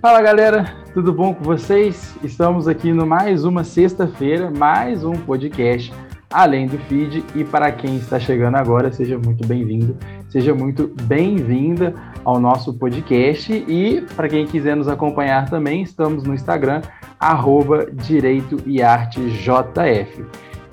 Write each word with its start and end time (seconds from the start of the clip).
Fala 0.00 0.22
galera, 0.22 0.64
tudo 0.94 1.12
bom 1.12 1.34
com 1.34 1.44
vocês? 1.44 2.16
Estamos 2.24 2.66
aqui 2.66 2.90
no 2.90 3.04
mais 3.04 3.44
uma 3.44 3.62
sexta-feira, 3.62 4.50
mais 4.50 5.04
um 5.04 5.12
podcast 5.12 5.92
além 6.32 6.66
do 6.66 6.78
feed. 6.78 7.22
E 7.34 7.44
para 7.44 7.70
quem 7.70 7.96
está 7.98 8.18
chegando 8.18 8.54
agora, 8.54 8.90
seja 8.90 9.18
muito 9.18 9.46
bem-vindo, 9.46 9.94
seja 10.30 10.54
muito 10.54 10.90
bem-vinda 11.02 11.92
ao 12.24 12.40
nosso 12.40 12.72
podcast. 12.72 13.52
E 13.52 14.00
para 14.16 14.26
quem 14.26 14.46
quiser 14.46 14.74
nos 14.74 14.88
acompanhar 14.88 15.50
também, 15.50 15.82
estamos 15.82 16.24
no 16.24 16.32
Instagram, 16.32 16.80
arroba 17.18 17.86
Direito 17.92 18.56
e 18.64 18.82
Arte 18.82 19.20
JF. 19.20 20.24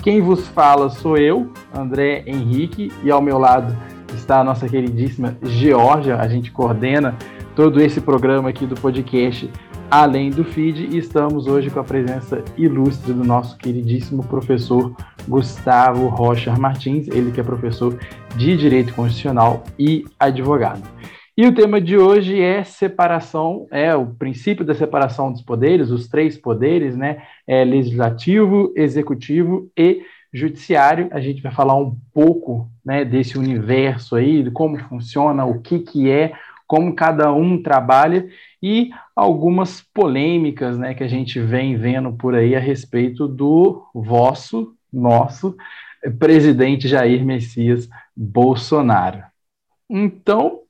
Quem 0.02 0.22
vos 0.22 0.48
fala 0.48 0.90
sou 0.90 1.18
eu, 1.18 1.52
André 1.76 2.24
Henrique, 2.26 2.94
e 3.04 3.12
ao 3.12 3.22
meu 3.22 3.38
lado 3.38 3.76
está 4.14 4.40
a 4.40 4.44
nossa 4.46 4.70
queridíssima 4.70 5.38
Georgia. 5.44 6.16
A 6.16 6.30
gente 6.30 6.50
coordena 6.50 7.14
todo 7.58 7.82
esse 7.82 8.00
programa 8.00 8.50
aqui 8.50 8.68
do 8.68 8.76
podcast 8.76 9.50
Além 9.90 10.30
do 10.30 10.44
Feed 10.44 10.90
e 10.92 11.00
estamos 11.00 11.48
hoje 11.48 11.72
com 11.72 11.80
a 11.80 11.84
presença 11.84 12.46
ilustre 12.56 13.12
do 13.12 13.24
nosso 13.24 13.58
queridíssimo 13.58 14.24
professor 14.24 14.96
Gustavo 15.28 16.06
Rocha 16.08 16.56
Martins, 16.56 17.08
ele 17.08 17.32
que 17.32 17.40
é 17.40 17.44
professor 17.44 17.98
de 18.36 18.56
Direito 18.56 18.94
Constitucional 18.94 19.64
e 19.80 20.06
advogado. 20.20 20.84
E 21.36 21.48
o 21.48 21.52
tema 21.52 21.82
de 21.82 21.98
hoje 21.98 22.40
é 22.40 22.64
separação, 22.64 23.66
é 23.72 23.96
o 23.96 24.06
princípio 24.06 24.64
da 24.64 24.76
separação 24.76 25.32
dos 25.32 25.42
poderes, 25.42 25.90
os 25.90 26.08
três 26.08 26.38
poderes, 26.38 26.96
né? 26.96 27.24
É 27.48 27.66
legislativo, 27.66 28.72
executivo 28.76 29.68
e 29.76 30.04
judiciário. 30.32 31.08
A 31.12 31.20
gente 31.20 31.42
vai 31.42 31.52
falar 31.52 31.76
um 31.76 31.98
pouco, 32.14 32.70
né, 32.86 33.04
desse 33.04 33.36
universo 33.36 34.16
aí, 34.16 34.44
de 34.44 34.52
como 34.52 34.78
funciona, 34.78 35.44
o 35.44 35.60
que 35.60 35.80
que 35.80 36.12
é 36.12 36.34
como 36.68 36.94
cada 36.94 37.32
um 37.32 37.62
trabalha 37.62 38.30
e 38.62 38.90
algumas 39.16 39.82
polêmicas 39.94 40.78
né, 40.78 40.94
que 40.94 41.04
a 41.04 41.08
gente 41.08 41.40
vem 41.40 41.78
vendo 41.78 42.12
por 42.12 42.36
aí 42.36 42.56
a 42.56 42.60
respeito 42.60 43.28
do 43.28 43.88
vosso, 43.94 44.76
nosso 44.92 45.56
presidente 46.20 46.88
Jair 46.88 47.26
Messias 47.26 47.90
Bolsonaro. 48.16 49.24
Então, 49.90 50.62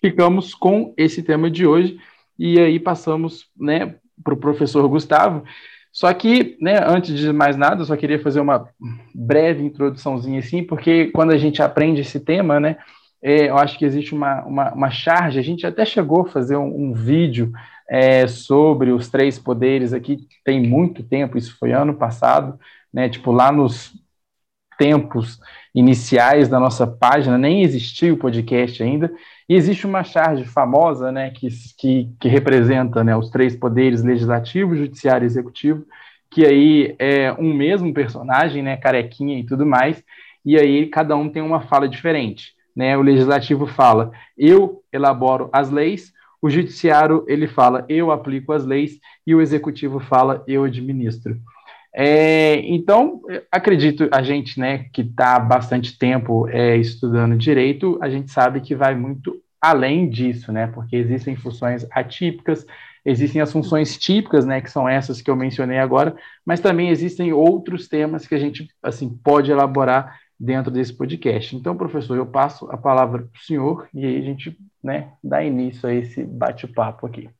ficamos 0.00 0.54
com 0.54 0.92
esse 0.96 1.22
tema 1.22 1.50
de 1.50 1.66
hoje 1.66 1.98
e 2.38 2.60
aí 2.60 2.78
passamos 2.78 3.46
né, 3.56 3.96
para 4.22 4.34
o 4.34 4.38
professor 4.38 4.86
Gustavo. 4.88 5.44
Só 5.90 6.12
que, 6.12 6.56
né, 6.60 6.80
antes 6.86 7.18
de 7.18 7.32
mais 7.32 7.56
nada, 7.56 7.82
eu 7.82 7.84
só 7.84 7.96
queria 7.96 8.18
fazer 8.18 8.40
uma 8.40 8.68
breve 9.14 9.62
introduçãozinha 9.62 10.40
assim, 10.40 10.62
porque 10.62 11.08
quando 11.08 11.32
a 11.32 11.38
gente 11.38 11.62
aprende 11.62 12.00
esse 12.00 12.18
tema, 12.18 12.58
né, 12.58 12.78
é, 13.22 13.48
eu 13.48 13.56
acho 13.56 13.78
que 13.78 13.84
existe 13.84 14.14
uma, 14.14 14.42
uma, 14.44 14.72
uma, 14.72 14.90
charge, 14.90 15.38
a 15.38 15.42
gente 15.42 15.64
até 15.64 15.84
chegou 15.84 16.22
a 16.22 16.28
fazer 16.28 16.56
um, 16.56 16.88
um 16.88 16.92
vídeo 16.92 17.52
é, 17.88 18.26
sobre 18.26 18.90
os 18.90 19.08
três 19.08 19.38
poderes 19.38 19.92
aqui, 19.92 20.26
tem 20.44 20.60
muito 20.60 21.04
tempo, 21.04 21.38
isso 21.38 21.56
foi 21.58 21.72
ano 21.72 21.94
passado, 21.94 22.58
né, 22.92 23.08
tipo 23.08 23.30
lá 23.30 23.52
nos 23.52 23.94
tempos 24.76 25.38
iniciais 25.74 26.48
da 26.48 26.58
nossa 26.58 26.86
página, 26.86 27.38
nem 27.38 27.62
existia 27.62 28.12
o 28.12 28.16
podcast 28.16 28.82
ainda, 28.82 29.12
e 29.48 29.54
existe 29.54 29.86
uma 29.86 30.02
charge 30.02 30.44
famosa, 30.44 31.12
né, 31.12 31.30
que, 31.30 31.48
que, 31.78 32.10
que 32.18 32.28
representa, 32.28 33.04
né, 33.04 33.16
os 33.16 33.30
três 33.30 33.54
poderes, 33.54 34.02
legislativo, 34.02 34.74
judiciário 34.74 35.24
e 35.24 35.26
executivo, 35.26 35.86
que 36.30 36.44
aí 36.44 36.96
é 36.98 37.32
um 37.34 37.54
mesmo 37.54 37.92
personagem, 37.94 38.62
né, 38.62 38.76
carequinha 38.76 39.38
e 39.38 39.44
tudo 39.44 39.64
mais, 39.64 40.02
e 40.44 40.58
aí 40.58 40.86
cada 40.86 41.14
um 41.16 41.28
tem 41.28 41.42
uma 41.42 41.60
fala 41.60 41.88
diferente 41.88 42.54
né? 42.74 42.96
O 42.96 43.02
legislativo 43.02 43.66
fala: 43.66 44.10
"Eu 44.36 44.82
elaboro 44.92 45.48
as 45.52 45.70
leis", 45.70 46.12
o 46.40 46.50
judiciário 46.50 47.24
ele 47.28 47.46
fala: 47.46 47.84
"Eu 47.88 48.10
aplico 48.10 48.52
as 48.52 48.64
leis" 48.64 48.98
e 49.26 49.34
o 49.34 49.40
executivo 49.40 50.00
fala: 50.00 50.42
"Eu 50.46 50.64
administro". 50.64 51.38
É, 51.94 52.56
então, 52.60 53.20
acredito, 53.50 54.08
a 54.10 54.22
gente 54.22 54.58
né, 54.58 54.86
que 54.92 55.02
está 55.02 55.38
bastante 55.38 55.98
tempo 55.98 56.48
é, 56.48 56.76
estudando 56.76 57.36
direito, 57.36 57.98
a 58.00 58.08
gente 58.08 58.30
sabe 58.30 58.62
que 58.62 58.74
vai 58.74 58.94
muito 58.94 59.38
além 59.60 60.08
disso, 60.08 60.50
né, 60.50 60.66
porque 60.66 60.96
existem 60.96 61.36
funções 61.36 61.86
atípicas, 61.92 62.66
existem 63.04 63.40
as 63.40 63.52
funções 63.52 63.96
típicas, 63.96 64.44
né, 64.46 64.60
que 64.60 64.70
são 64.70 64.88
essas 64.88 65.20
que 65.20 65.30
eu 65.30 65.36
mencionei 65.36 65.78
agora, 65.78 66.16
mas 66.44 66.60
também 66.60 66.88
existem 66.88 67.32
outros 67.32 67.86
temas 67.86 68.26
que 68.26 68.34
a 68.34 68.38
gente 68.38 68.68
assim 68.82 69.08
pode 69.08 69.52
elaborar 69.52 70.18
dentro 70.42 70.72
desse 70.72 70.92
podcast. 70.92 71.54
Então, 71.54 71.76
professor, 71.76 72.16
eu 72.16 72.26
passo 72.26 72.68
a 72.68 72.76
palavra 72.76 73.22
para 73.22 73.40
o 73.40 73.44
senhor 73.44 73.88
e 73.94 74.04
aí 74.04 74.18
a 74.18 74.22
gente 74.22 74.58
né, 74.82 75.16
dá 75.22 75.40
início 75.44 75.88
a 75.88 75.94
esse 75.94 76.24
bate-papo 76.24 77.06
aqui. 77.06 77.30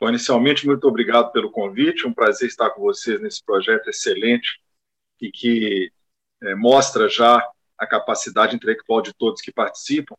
Bom, 0.00 0.08
inicialmente, 0.08 0.66
muito 0.66 0.88
obrigado 0.88 1.30
pelo 1.30 1.52
convite, 1.52 2.04
um 2.04 2.12
prazer 2.12 2.48
estar 2.48 2.70
com 2.70 2.82
vocês 2.82 3.22
nesse 3.22 3.44
projeto 3.44 3.88
excelente 3.88 4.60
e 5.20 5.30
que 5.30 5.92
é, 6.42 6.56
mostra 6.56 7.08
já 7.08 7.48
a 7.78 7.86
capacidade 7.86 8.56
intelectual 8.56 9.00
de 9.00 9.14
todos 9.14 9.40
que 9.40 9.52
participam 9.52 10.16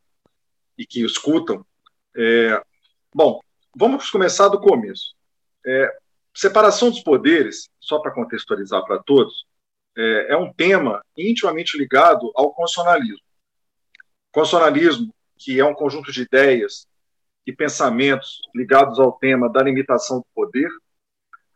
e 0.77 0.85
que 0.85 1.03
escutam. 1.03 1.65
É, 2.15 2.63
bom, 3.13 3.41
vamos 3.75 4.09
começar 4.09 4.47
do 4.47 4.61
começo. 4.61 5.13
É, 5.65 5.97
separação 6.33 6.89
dos 6.89 7.01
poderes, 7.01 7.69
só 7.81 7.99
para 7.99 8.13
contextualizar 8.13 8.81
para 8.85 9.03
todos, 9.03 9.44
é, 9.97 10.33
é 10.33 10.37
um 10.37 10.51
tema 10.51 11.03
intimamente 11.17 11.77
ligado 11.77 12.31
ao 12.35 12.53
constitucionalismo. 12.53 13.19
Constitucionalismo, 14.31 15.13
que 15.37 15.59
é 15.59 15.65
um 15.65 15.73
conjunto 15.73 16.11
de 16.11 16.21
ideias 16.21 16.87
e 17.45 17.53
pensamentos 17.53 18.41
ligados 18.53 18.99
ao 18.99 19.13
tema 19.13 19.49
da 19.49 19.61
limitação 19.61 20.19
do 20.19 20.25
poder. 20.33 20.69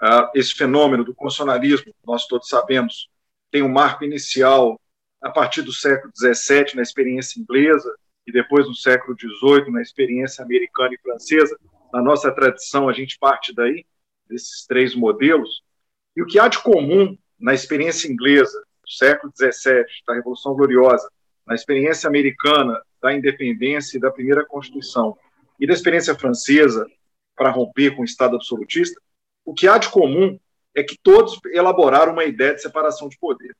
Uh, 0.01 0.31
esse 0.33 0.53
fenômeno 0.53 1.03
do 1.03 1.13
constitucionalismo, 1.13 1.93
nós 2.05 2.25
todos 2.25 2.47
sabemos, 2.47 3.09
tem 3.51 3.61
um 3.61 3.69
marco 3.69 4.05
inicial 4.05 4.79
a 5.21 5.29
partir 5.29 5.61
do 5.61 5.73
século 5.73 6.13
XVII, 6.15 6.75
na 6.75 6.81
experiência 6.81 7.39
inglesa, 7.39 7.93
e 8.25 8.31
depois 8.31 8.67
no 8.67 8.75
século 8.75 9.17
XVIII, 9.19 9.71
na 9.71 9.81
experiência 9.81 10.43
americana 10.43 10.93
e 10.93 11.01
francesa. 11.01 11.57
Na 11.91 12.01
nossa 12.01 12.31
tradição, 12.31 12.87
a 12.87 12.93
gente 12.93 13.17
parte 13.19 13.53
daí, 13.53 13.85
desses 14.29 14.65
três 14.65 14.95
modelos. 14.95 15.63
E 16.15 16.21
o 16.21 16.25
que 16.25 16.39
há 16.39 16.47
de 16.47 16.61
comum 16.61 17.17
na 17.39 17.53
experiência 17.53 18.11
inglesa 18.11 18.59
do 18.83 18.91
século 18.91 19.31
XVII, 19.35 19.85
da 20.05 20.13
Revolução 20.13 20.53
Gloriosa, 20.53 21.09
na 21.45 21.55
experiência 21.55 22.07
americana 22.07 22.81
da 23.01 23.13
independência 23.13 23.97
e 23.97 24.01
da 24.01 24.11
primeira 24.11 24.45
Constituição, 24.45 25.17
e 25.59 25.65
da 25.65 25.73
experiência 25.73 26.15
francesa 26.15 26.85
para 27.35 27.49
romper 27.49 27.95
com 27.95 28.01
o 28.01 28.05
Estado 28.05 28.35
absolutista, 28.35 28.99
o 29.45 29.53
que 29.53 29.67
há 29.67 29.77
de 29.77 29.89
comum 29.89 30.39
é 30.75 30.83
que 30.83 30.97
todos 31.01 31.39
elaboraram 31.53 32.13
uma 32.13 32.25
ideia 32.25 32.53
de 32.53 32.61
separação 32.61 33.09
de 33.09 33.17
poderes. 33.17 33.55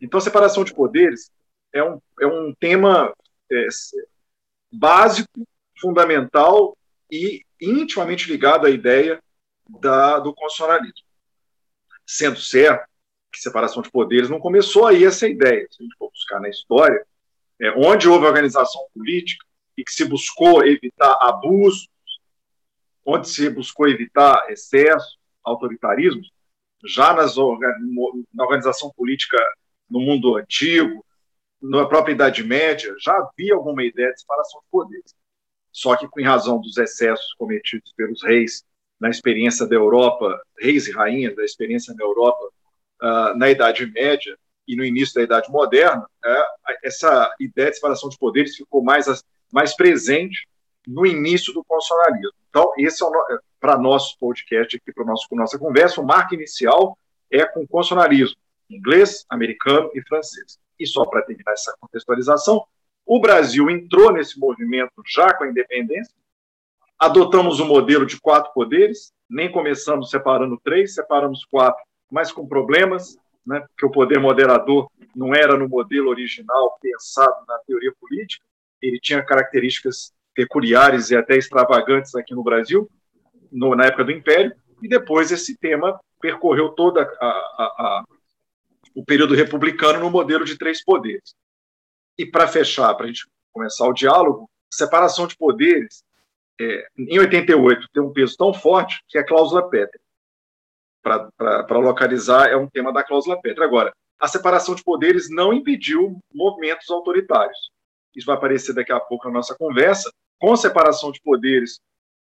Então, 0.00 0.20
separação 0.20 0.62
de 0.62 0.72
poderes 0.72 1.30
é 1.72 1.82
um, 1.82 2.00
é 2.20 2.26
um 2.26 2.54
tema 2.54 3.12
é, 3.50 3.66
básico, 4.72 5.46
fundamental 5.80 6.76
e 7.10 7.42
intimamente 7.60 8.30
ligado 8.30 8.66
à 8.66 8.70
ideia 8.70 9.20
da, 9.80 10.18
do 10.18 10.34
constitucionalismo. 10.34 11.06
Sendo 12.06 12.38
certo 12.38 12.87
separação 13.36 13.82
de 13.82 13.90
poderes 13.90 14.30
não 14.30 14.38
começou 14.38 14.86
aí 14.86 15.04
essa 15.04 15.28
ideia. 15.28 15.66
Se 15.70 15.82
a 15.82 15.84
gente 15.84 15.96
for 15.98 16.10
buscar 16.10 16.40
na 16.40 16.48
história, 16.48 17.04
é, 17.60 17.70
onde 17.72 18.08
houve 18.08 18.26
organização 18.26 18.80
política 18.94 19.44
e 19.76 19.84
que 19.84 19.92
se 19.92 20.04
buscou 20.04 20.64
evitar 20.64 21.18
abusos, 21.20 21.88
onde 23.04 23.28
se 23.28 23.50
buscou 23.50 23.88
evitar 23.88 24.50
excesso, 24.50 25.18
autoritarismo, 25.42 26.22
já 26.86 27.12
nas, 27.12 27.36
na 27.36 28.44
organização 28.44 28.92
política 28.96 29.38
no 29.90 30.00
mundo 30.00 30.36
antigo, 30.36 31.04
na 31.60 31.86
própria 31.86 32.12
Idade 32.12 32.44
Média, 32.44 32.94
já 33.00 33.16
havia 33.16 33.54
alguma 33.54 33.82
ideia 33.82 34.12
de 34.12 34.20
separação 34.20 34.60
de 34.60 34.66
poderes. 34.70 35.14
Só 35.72 35.96
que, 35.96 36.08
em 36.18 36.24
razão 36.24 36.60
dos 36.60 36.76
excessos 36.76 37.34
cometidos 37.34 37.92
pelos 37.96 38.22
reis 38.22 38.64
na 39.00 39.08
experiência 39.08 39.66
da 39.66 39.74
Europa, 39.74 40.40
reis 40.58 40.86
e 40.86 40.92
rainhas 40.92 41.34
da 41.36 41.44
experiência 41.44 41.94
na 41.94 42.04
Europa 42.04 42.50
uh, 43.02 43.36
na 43.36 43.50
Idade 43.50 43.86
Média 43.86 44.36
e 44.66 44.76
no 44.76 44.84
início 44.84 45.14
da 45.14 45.22
Idade 45.22 45.50
Moderna, 45.50 46.02
uh, 46.02 46.74
essa 46.82 47.34
ideia 47.40 47.70
de 47.70 47.76
separação 47.76 48.08
de 48.08 48.18
poderes 48.18 48.56
ficou 48.56 48.82
mais, 48.82 49.06
mais 49.52 49.74
presente 49.74 50.46
no 50.86 51.06
início 51.06 51.52
do 51.52 51.64
constitucionalismo. 51.64 52.32
Então, 52.48 52.72
esse 52.78 53.04
é, 53.04 53.06
é 53.06 53.38
para 53.60 53.78
nosso 53.78 54.16
podcast 54.18 54.76
aqui, 54.76 54.92
para 54.92 55.04
nossa 55.04 55.58
conversa, 55.58 56.00
o 56.00 56.06
marco 56.06 56.34
inicial 56.34 56.96
é 57.30 57.44
com 57.44 57.62
o 57.62 57.68
constitucionalismo 57.68 58.36
inglês, 58.70 59.24
americano 59.28 59.90
e 59.94 60.02
francês. 60.02 60.58
E 60.78 60.86
só 60.86 61.04
para 61.06 61.22
terminar 61.22 61.52
essa 61.52 61.74
contextualização, 61.80 62.64
o 63.04 63.20
Brasil 63.20 63.70
entrou 63.70 64.12
nesse 64.12 64.38
movimento 64.38 64.92
já 65.06 65.32
com 65.32 65.44
a 65.44 65.48
independência, 65.48 66.14
adotamos 66.98 67.58
o 67.58 67.64
um 67.64 67.68
modelo 67.68 68.04
de 68.04 68.20
quatro 68.20 68.52
poderes, 68.52 69.12
nem 69.28 69.50
começamos 69.50 70.10
separando 70.10 70.60
três, 70.62 70.94
separamos 70.94 71.44
quatro 71.46 71.82
mas 72.10 72.32
com 72.32 72.46
problemas, 72.46 73.16
né, 73.46 73.60
porque 73.60 73.86
o 73.86 73.90
poder 73.90 74.18
moderador 74.18 74.90
não 75.14 75.34
era 75.34 75.56
no 75.56 75.68
modelo 75.68 76.10
original 76.10 76.78
pensado 76.80 77.36
na 77.46 77.58
teoria 77.66 77.92
política, 78.00 78.44
ele 78.80 79.00
tinha 79.00 79.24
características 79.24 80.12
peculiares 80.34 81.10
e 81.10 81.16
até 81.16 81.36
extravagantes 81.36 82.14
aqui 82.14 82.34
no 82.34 82.42
Brasil, 82.42 82.88
no, 83.50 83.74
na 83.74 83.86
época 83.86 84.04
do 84.04 84.12
Império, 84.12 84.54
e 84.82 84.88
depois 84.88 85.32
esse 85.32 85.56
tema 85.56 85.98
percorreu 86.20 86.70
todo 86.70 87.00
o 88.94 89.04
período 89.04 89.34
republicano 89.34 90.00
no 90.00 90.10
modelo 90.10 90.44
de 90.44 90.56
três 90.56 90.84
poderes. 90.84 91.34
E 92.16 92.26
para 92.26 92.46
fechar, 92.46 92.94
para 92.94 93.04
a 93.04 93.08
gente 93.08 93.26
começar 93.52 93.86
o 93.86 93.92
diálogo, 93.92 94.48
separação 94.72 95.26
de 95.26 95.36
poderes, 95.36 96.04
é, 96.60 96.86
em 96.96 97.18
88, 97.18 97.88
tem 97.92 98.02
um 98.02 98.12
peso 98.12 98.36
tão 98.36 98.52
forte 98.52 99.02
que 99.08 99.16
é 99.16 99.20
a 99.20 99.26
cláusula 99.26 99.68
Petra. 99.68 100.00
Para 101.02 101.78
localizar, 101.78 102.48
é 102.48 102.56
um 102.56 102.68
tema 102.68 102.92
da 102.92 103.04
cláusula 103.04 103.40
Petra. 103.40 103.64
Agora, 103.64 103.92
a 104.20 104.26
separação 104.26 104.74
de 104.74 104.82
poderes 104.82 105.30
não 105.30 105.52
impediu 105.52 106.18
movimentos 106.34 106.90
autoritários. 106.90 107.70
Isso 108.14 108.26
vai 108.26 108.36
aparecer 108.36 108.74
daqui 108.74 108.92
a 108.92 108.98
pouco 108.98 109.28
na 109.28 109.34
nossa 109.34 109.54
conversa. 109.56 110.10
Com 110.40 110.56
separação 110.56 111.12
de 111.12 111.20
poderes, 111.20 111.78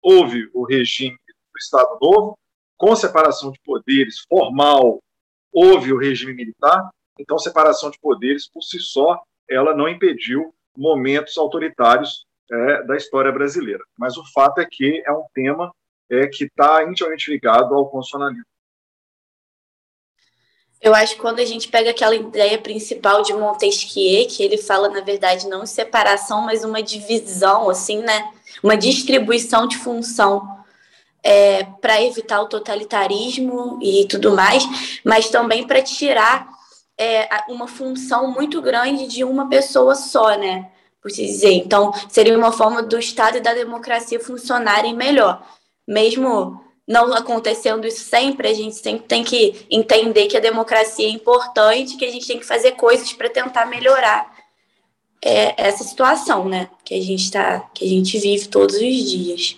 houve 0.02 0.50
o 0.52 0.64
regime 0.64 1.16
do 1.26 1.58
Estado 1.58 1.98
Novo, 2.00 2.36
com 2.76 2.94
separação 2.94 3.50
de 3.50 3.60
poderes 3.64 4.24
formal, 4.28 5.00
houve 5.52 5.92
o 5.92 5.98
regime 5.98 6.34
militar. 6.34 6.90
Então, 7.18 7.38
separação 7.38 7.90
de 7.90 7.98
poderes, 7.98 8.48
por 8.48 8.62
si 8.62 8.78
só, 8.78 9.22
ela 9.48 9.74
não 9.74 9.88
impediu 9.88 10.54
momentos 10.76 11.38
autoritários 11.38 12.26
é, 12.50 12.82
da 12.82 12.96
história 12.96 13.32
brasileira. 13.32 13.82
Mas 13.98 14.16
o 14.16 14.24
fato 14.32 14.60
é 14.60 14.66
que 14.70 15.02
é 15.06 15.12
um 15.12 15.24
tema 15.32 15.72
é, 16.10 16.26
que 16.26 16.44
está 16.44 16.84
intimamente 16.84 17.30
ligado 17.30 17.74
ao 17.74 17.88
constitucionalismo. 17.88 18.44
Eu 20.80 20.94
acho 20.94 21.14
que 21.14 21.20
quando 21.20 21.40
a 21.40 21.44
gente 21.44 21.68
pega 21.68 21.90
aquela 21.90 22.14
ideia 22.14 22.58
principal 22.58 23.22
de 23.22 23.32
Montesquieu, 23.32 24.26
que 24.28 24.42
ele 24.42 24.58
fala, 24.58 24.88
na 24.88 25.00
verdade, 25.00 25.48
não 25.48 25.66
separação, 25.66 26.42
mas 26.42 26.64
uma 26.64 26.82
divisão, 26.82 27.70
assim, 27.70 27.98
né? 27.98 28.30
Uma 28.62 28.76
distribuição 28.76 29.66
de 29.66 29.76
função 29.78 30.56
é, 31.22 31.64
para 31.80 32.00
evitar 32.02 32.40
o 32.40 32.48
totalitarismo 32.48 33.78
e 33.82 34.06
tudo 34.06 34.32
mais, 34.32 34.64
mas 35.04 35.28
também 35.28 35.66
para 35.66 35.82
tirar 35.82 36.48
é, 36.98 37.28
uma 37.48 37.66
função 37.66 38.30
muito 38.30 38.62
grande 38.62 39.06
de 39.06 39.24
uma 39.24 39.48
pessoa 39.48 39.94
só, 39.94 40.36
né? 40.38 40.70
Por 41.02 41.10
se 41.10 41.26
dizer. 41.26 41.52
Então, 41.52 41.92
seria 42.08 42.36
uma 42.36 42.52
forma 42.52 42.82
do 42.82 42.98
Estado 42.98 43.38
e 43.38 43.40
da 43.40 43.54
democracia 43.54 44.20
funcionarem 44.20 44.94
melhor. 44.94 45.44
Mesmo 45.86 46.60
não 46.86 47.12
acontecendo 47.12 47.86
isso 47.86 48.04
sempre, 48.04 48.48
a 48.48 48.54
gente 48.54 48.76
sempre 48.76 49.06
tem 49.06 49.24
que 49.24 49.66
entender 49.70 50.26
que 50.26 50.36
a 50.36 50.40
democracia 50.40 51.06
é 51.06 51.10
importante, 51.10 51.96
que 51.96 52.04
a 52.04 52.10
gente 52.10 52.26
tem 52.26 52.38
que 52.38 52.46
fazer 52.46 52.72
coisas 52.72 53.12
para 53.12 53.28
tentar 53.28 53.66
melhorar 53.66 54.32
é, 55.20 55.54
essa 55.56 55.82
situação, 55.82 56.48
né? 56.48 56.70
Que 56.84 56.94
a 56.94 57.02
gente 57.02 57.30
tá, 57.30 57.60
que 57.74 57.84
a 57.84 57.88
gente 57.88 58.16
vive 58.18 58.46
todos 58.46 58.76
os 58.76 59.10
dias. 59.10 59.56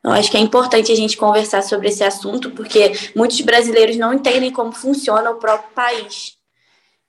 Então, 0.00 0.12
acho 0.12 0.30
que 0.30 0.36
é 0.36 0.40
importante 0.40 0.90
a 0.90 0.96
gente 0.96 1.16
conversar 1.16 1.62
sobre 1.62 1.88
esse 1.88 2.02
assunto, 2.02 2.50
porque 2.50 2.92
muitos 3.14 3.40
brasileiros 3.40 3.96
não 3.96 4.12
entendem 4.12 4.50
como 4.50 4.72
funciona 4.72 5.30
o 5.30 5.36
próprio 5.36 5.70
país. 5.74 6.36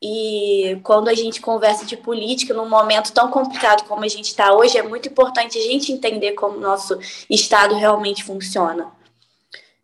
E 0.01 0.79
quando 0.83 1.09
a 1.09 1.13
gente 1.13 1.41
conversa 1.41 1.85
de 1.85 1.97
política 1.97 2.53
num 2.53 2.69
momento 2.69 3.11
tão 3.11 3.29
complicado 3.29 3.85
como 3.87 4.03
a 4.03 4.07
gente 4.07 4.27
está 4.27 4.53
hoje, 4.53 4.77
é 4.77 4.83
muito 4.83 5.09
importante 5.09 5.57
a 5.57 5.61
gente 5.61 5.91
entender 5.91 6.33
como 6.33 6.57
o 6.57 6.61
nosso 6.61 6.97
Estado 7.29 7.75
realmente 7.75 8.23
funciona. 8.23 8.98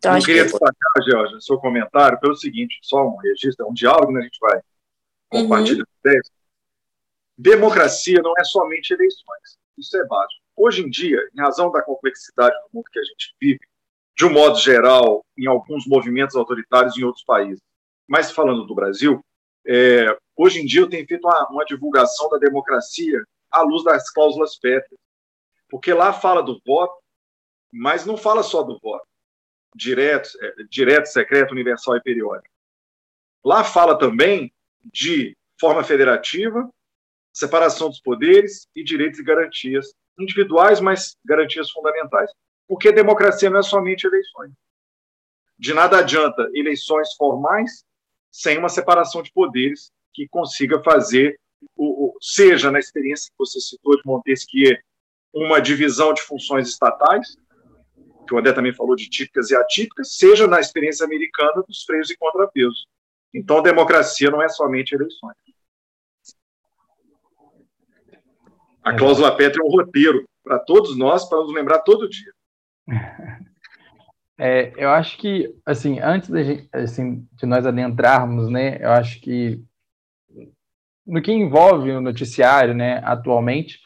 Então, 0.05 0.17
Eu 0.17 0.23
queria 0.23 0.45
que... 0.45 0.51
destacar, 0.51 1.03
Georgia, 1.03 1.41
seu 1.41 1.57
comentário 1.57 2.19
pelo 2.19 2.35
seguinte, 2.35 2.77
só 2.83 3.03
um 3.07 3.15
registro, 3.15 3.65
é 3.65 3.69
um 3.69 3.73
diálogo, 3.73 4.11
né, 4.11 4.19
a 4.19 4.23
gente 4.23 4.37
vai 4.39 4.61
compartilhar 5.29 5.83
uhum. 5.83 5.99
ideias. 6.05 6.31
Democracia 7.37 8.21
não 8.21 8.33
é 8.37 8.43
somente 8.43 8.93
eleições, 8.93 9.57
isso 9.77 9.97
é 9.97 10.05
básico. 10.05 10.41
Hoje 10.55 10.83
em 10.83 10.89
dia, 10.89 11.19
em 11.33 11.41
razão 11.41 11.71
da 11.71 11.81
complexidade 11.81 12.55
do 12.55 12.69
mundo 12.73 12.85
que 12.91 12.99
a 12.99 13.03
gente 13.03 13.35
vive, 13.41 13.59
de 14.15 14.25
um 14.25 14.31
modo 14.31 14.57
geral, 14.57 15.25
em 15.37 15.47
alguns 15.47 15.85
movimentos 15.87 16.35
autoritários 16.35 16.97
em 16.97 17.03
outros 17.03 17.25
países, 17.25 17.61
mas 18.07 18.31
falando 18.31 18.65
do 18.65 18.75
Brasil, 18.75 19.19
é, 19.67 20.15
hoje 20.37 20.61
em 20.61 20.65
dia 20.65 20.81
eu 20.81 20.89
tenho 20.89 21.05
feito 21.05 21.27
uma, 21.27 21.49
uma, 21.49 21.65
divulgação 21.65 22.29
da 22.29 22.37
democracia 22.37 23.21
à 23.51 23.61
luz 23.61 23.83
das 23.83 24.09
cláusulas 24.11 24.57
pétreas, 24.57 24.99
porque 25.67 25.91
lá 25.91 26.13
fala 26.13 26.43
do 26.43 26.61
voto, 26.65 26.95
mas 27.73 28.05
não 28.05 28.15
fala 28.15 28.43
só 28.43 28.61
do 28.61 28.79
voto, 28.79 29.05
direto, 29.75 30.29
é, 30.41 30.63
direto, 30.69 31.07
secreto, 31.07 31.51
universal 31.51 31.97
e 31.97 32.01
periódico. 32.01 32.53
Lá 33.43 33.63
fala 33.63 33.97
também 33.97 34.51
de 34.83 35.35
forma 35.59 35.83
federativa, 35.83 36.67
separação 37.33 37.89
dos 37.89 37.99
poderes 37.99 38.67
e 38.73 38.83
direitos 38.83 39.19
e 39.19 39.23
garantias 39.23 39.93
individuais, 40.17 40.79
mas 40.79 41.17
garantias 41.25 41.69
fundamentais. 41.69 42.31
Porque 42.67 42.91
democracia 42.91 43.49
não 43.49 43.59
é 43.59 43.63
somente 43.63 44.07
eleições. 44.07 44.51
De 45.59 45.73
nada 45.73 45.99
adianta 45.99 46.49
eleições 46.53 47.13
formais 47.15 47.83
sem 48.31 48.57
uma 48.57 48.69
separação 48.69 49.21
de 49.21 49.31
poderes 49.31 49.91
que 50.13 50.27
consiga 50.27 50.81
fazer, 50.81 51.39
o, 51.75 52.17
seja 52.21 52.71
na 52.71 52.79
experiência 52.79 53.29
que 53.29 53.37
você 53.37 53.59
citou 53.59 53.95
de 53.95 54.01
Montesquieu, 54.05 54.77
uma 55.33 55.61
divisão 55.61 56.13
de 56.13 56.21
funções 56.21 56.69
estatais, 56.69 57.37
que 58.25 58.33
o 58.33 58.37
André 58.37 58.53
também 58.53 58.73
falou 58.73 58.95
de 58.95 59.09
típicas 59.09 59.49
e 59.49 59.55
atípicas, 59.55 60.15
seja 60.15 60.47
na 60.47 60.59
experiência 60.59 61.05
americana 61.05 61.63
dos 61.67 61.83
freios 61.83 62.09
e 62.09 62.17
contrapesos. 62.17 62.87
Então, 63.33 63.61
democracia 63.61 64.31
não 64.31 64.41
é 64.41 64.49
somente 64.49 64.93
eleições. 64.95 65.35
A 68.83 68.93
é. 68.93 68.97
cláusula 68.97 69.35
Petra 69.35 69.61
é 69.61 69.65
um 69.65 69.69
roteiro 69.69 70.27
para 70.43 70.59
todos 70.59 70.97
nós, 70.97 71.27
para 71.27 71.39
nos 71.39 71.53
lembrar 71.53 71.79
todo 71.79 72.09
dia. 72.09 72.31
É, 74.37 74.73
eu 74.75 74.89
acho 74.89 75.17
que, 75.17 75.55
assim, 75.65 75.97
antes 76.01 76.29
de, 76.29 76.67
assim, 76.73 77.25
de 77.31 77.45
nós 77.45 77.65
adentrarmos, 77.65 78.49
né, 78.49 78.83
eu 78.83 78.91
acho 78.91 79.21
que 79.21 79.63
no 81.07 81.21
que 81.21 81.31
envolve 81.31 81.89
o 81.91 82.01
noticiário, 82.01 82.73
né, 82.73 83.01
atualmente, 83.05 83.79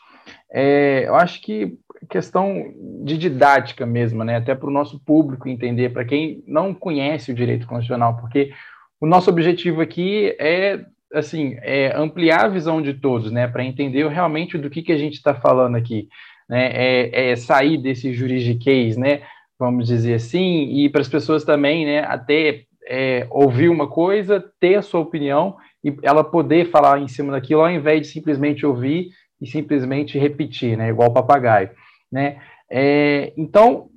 é, 0.51 1.07
eu 1.07 1.13
acho 1.13 1.39
que 1.41 1.77
questão 2.07 2.73
de 3.03 3.17
didática 3.17 3.85
mesmo, 3.85 4.23
né, 4.23 4.37
até 4.37 4.55
para 4.55 4.69
o 4.69 4.73
nosso 4.73 4.99
público 4.99 5.49
entender, 5.49 5.89
para 5.89 6.05
quem 6.05 6.43
não 6.47 6.73
conhece 6.73 7.31
o 7.31 7.35
direito 7.35 7.67
constitucional, 7.67 8.17
porque 8.17 8.51
o 8.99 9.07
nosso 9.07 9.29
objetivo 9.29 9.81
aqui 9.81 10.35
é 10.39 10.79
assim, 11.13 11.57
é 11.61 11.95
ampliar 11.95 12.45
a 12.45 12.49
visão 12.49 12.81
de 12.81 12.93
todos, 12.93 13.31
né, 13.31 13.47
para 13.47 13.63
entender 13.63 14.07
realmente 14.07 14.57
do 14.57 14.69
que, 14.69 14.81
que 14.81 14.91
a 14.91 14.97
gente 14.97 15.15
está 15.15 15.33
falando 15.33 15.75
aqui, 15.75 16.07
né, 16.47 16.71
é, 16.71 17.31
é, 17.31 17.35
sair 17.35 17.77
desse 17.77 18.13
juridiquês, 18.13 18.95
né, 18.95 19.21
vamos 19.57 19.87
dizer 19.87 20.15
assim, 20.15 20.69
e 20.71 20.89
para 20.89 21.01
as 21.01 21.07
pessoas 21.07 21.43
também, 21.43 21.85
né, 21.85 21.99
até 22.01 22.63
é, 22.87 23.27
ouvir 23.29 23.69
uma 23.69 23.87
coisa, 23.87 24.43
ter 24.59 24.75
a 24.75 24.81
sua 24.81 24.99
opinião 24.99 25.57
e 25.83 25.95
ela 26.03 26.23
poder 26.23 26.65
falar 26.69 26.99
em 26.99 27.07
cima 27.07 27.31
daquilo, 27.31 27.61
ao 27.61 27.71
invés 27.71 28.01
de 28.01 28.07
simplesmente 28.07 28.65
ouvir 28.65 29.09
e 29.41 29.47
simplesmente 29.47 30.17
repetir, 30.17 30.77
né, 30.77 30.89
igual 30.89 31.13
papagaio, 31.13 31.69
né. 32.11 32.41
É, 32.69 33.33
então, 33.35 33.89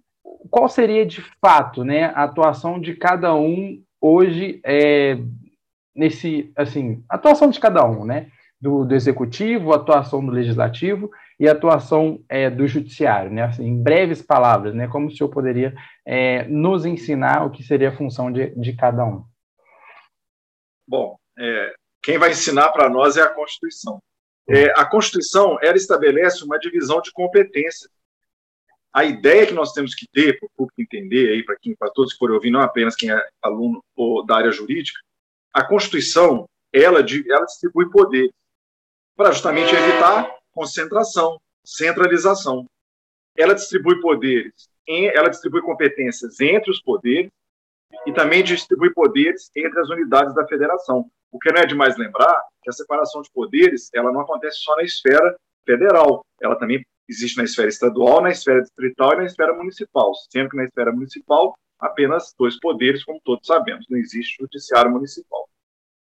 qual 0.50 0.69
seria 0.69 1.04
de 1.04 1.21
fato, 1.40 1.85
né, 1.85 2.07
a 2.14 2.25
atuação 2.25 2.81
de 2.81 2.95
cada 2.95 3.35
um 3.35 3.83
hoje 4.00 4.61
é, 4.64 5.19
nesse, 5.95 6.52
assim, 6.57 7.04
atuação 7.09 7.50
de 7.50 7.61
cada 7.61 7.85
um, 7.85 8.04
né? 8.04 8.31
Do, 8.61 8.85
do 8.85 8.95
executivo, 8.95 9.73
atuação 9.73 10.25
do 10.25 10.31
legislativo 10.31 11.11
e 11.38 11.49
atuação 11.49 12.23
é, 12.28 12.49
do 12.49 12.66
judiciário, 12.66 13.31
né? 13.31 13.42
Assim, 13.42 13.66
em 13.66 13.83
breves 13.83 14.23
palavras, 14.23 14.73
né? 14.73 14.87
Como 14.87 15.09
o 15.09 15.11
senhor 15.11 15.31
poderia 15.31 15.75
é, 16.07 16.45
nos 16.45 16.87
ensinar 16.87 17.45
o 17.45 17.50
que 17.50 17.62
seria 17.62 17.88
a 17.88 17.97
função 17.97 18.31
de, 18.31 18.54
de 18.54 18.73
cada 18.75 19.04
um? 19.04 19.25
Bom, 20.87 21.16
é, 21.37 21.75
quem 22.02 22.19
vai 22.19 22.31
ensinar 22.31 22.71
para 22.71 22.88
nós 22.88 23.16
é 23.16 23.23
a 23.23 23.28
Constituição. 23.28 24.00
É, 24.49 24.71
a 24.78 24.85
Constituição 24.85 25.59
ela 25.61 25.76
estabelece 25.76 26.45
uma 26.45 26.59
divisão 26.59 27.00
de 27.00 27.12
competências. 27.12 27.90
A 28.92 29.04
ideia 29.04 29.46
que 29.46 29.54
nós 29.54 29.72
temos 29.72 29.94
que 29.94 30.06
ter 30.12 30.38
para 30.38 30.46
o 30.46 30.50
público 30.56 30.82
entender 30.82 31.32
aí 31.32 31.44
para 31.44 31.56
quem, 31.61 31.75
para 31.75 31.90
todos 31.90 32.12
que 32.12 32.18
forem 32.18 32.34
ouvir, 32.34 32.50
não 32.50 32.61
apenas 32.61 32.94
quem 32.94 33.11
é 33.11 33.28
aluno 33.40 33.82
ou 33.96 34.25
da 34.25 34.37
área 34.37 34.52
jurídica, 34.52 34.99
a 35.52 35.64
Constituição 35.64 36.46
ela, 36.72 37.00
ela 37.00 37.44
distribui 37.44 37.90
poder 37.90 38.30
para 39.16 39.32
justamente 39.32 39.75
evitar 39.75 40.34
concentração, 40.52 41.38
centralização. 41.64 42.66
Ela 43.37 43.54
distribui 43.54 44.00
poderes, 44.00 44.68
ela 44.87 45.28
distribui 45.28 45.62
competências 45.62 46.40
entre 46.40 46.70
os 46.70 46.82
poderes 46.82 47.30
e 48.06 48.12
também 48.12 48.42
distribui 48.42 48.92
poderes 48.92 49.50
entre 49.56 49.78
as 49.80 49.88
unidades 49.88 50.34
da 50.34 50.46
federação. 50.46 51.11
O 51.30 51.38
que 51.38 51.50
não 51.52 51.62
é 51.62 51.66
demais 51.66 51.96
lembrar 51.96 52.42
que 52.62 52.68
a 52.68 52.72
separação 52.72 53.22
de 53.22 53.30
poderes 53.32 53.88
ela 53.94 54.12
não 54.12 54.20
acontece 54.20 54.58
só 54.58 54.76
na 54.76 54.82
esfera 54.82 55.37
federal, 55.64 56.25
ela 56.40 56.56
também 56.56 56.84
existe 57.09 57.37
na 57.37 57.44
esfera 57.44 57.68
estadual, 57.68 58.23
na 58.23 58.30
esfera 58.30 58.61
distrital 58.61 59.14
e 59.14 59.16
na 59.16 59.25
esfera 59.25 59.52
municipal, 59.54 60.12
sendo 60.30 60.50
que 60.50 60.56
na 60.56 60.64
esfera 60.64 60.92
municipal 60.92 61.56
apenas 61.78 62.32
dois 62.38 62.59
poderes, 62.61 63.04
como 63.04 63.21
todos 63.25 63.47
sabemos, 63.47 63.87
não 63.90 63.99
existe 63.99 64.37
judiciário 64.40 64.90
municipal. 64.90 65.49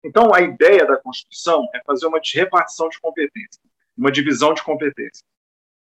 Então, 0.03 0.33
a 0.33 0.41
ideia 0.41 0.85
da 0.85 0.97
Constituição 0.97 1.67
é 1.73 1.81
fazer 1.83 2.05
uma 2.05 2.19
repartição 2.23 2.87
de 2.89 2.99
competências, 2.99 3.59
uma 3.97 4.11
divisão 4.11 4.53
de 4.53 4.63
competências. 4.63 5.23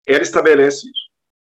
ela 0.07 0.23
estabelece 0.23 0.89
isso. 0.91 1.13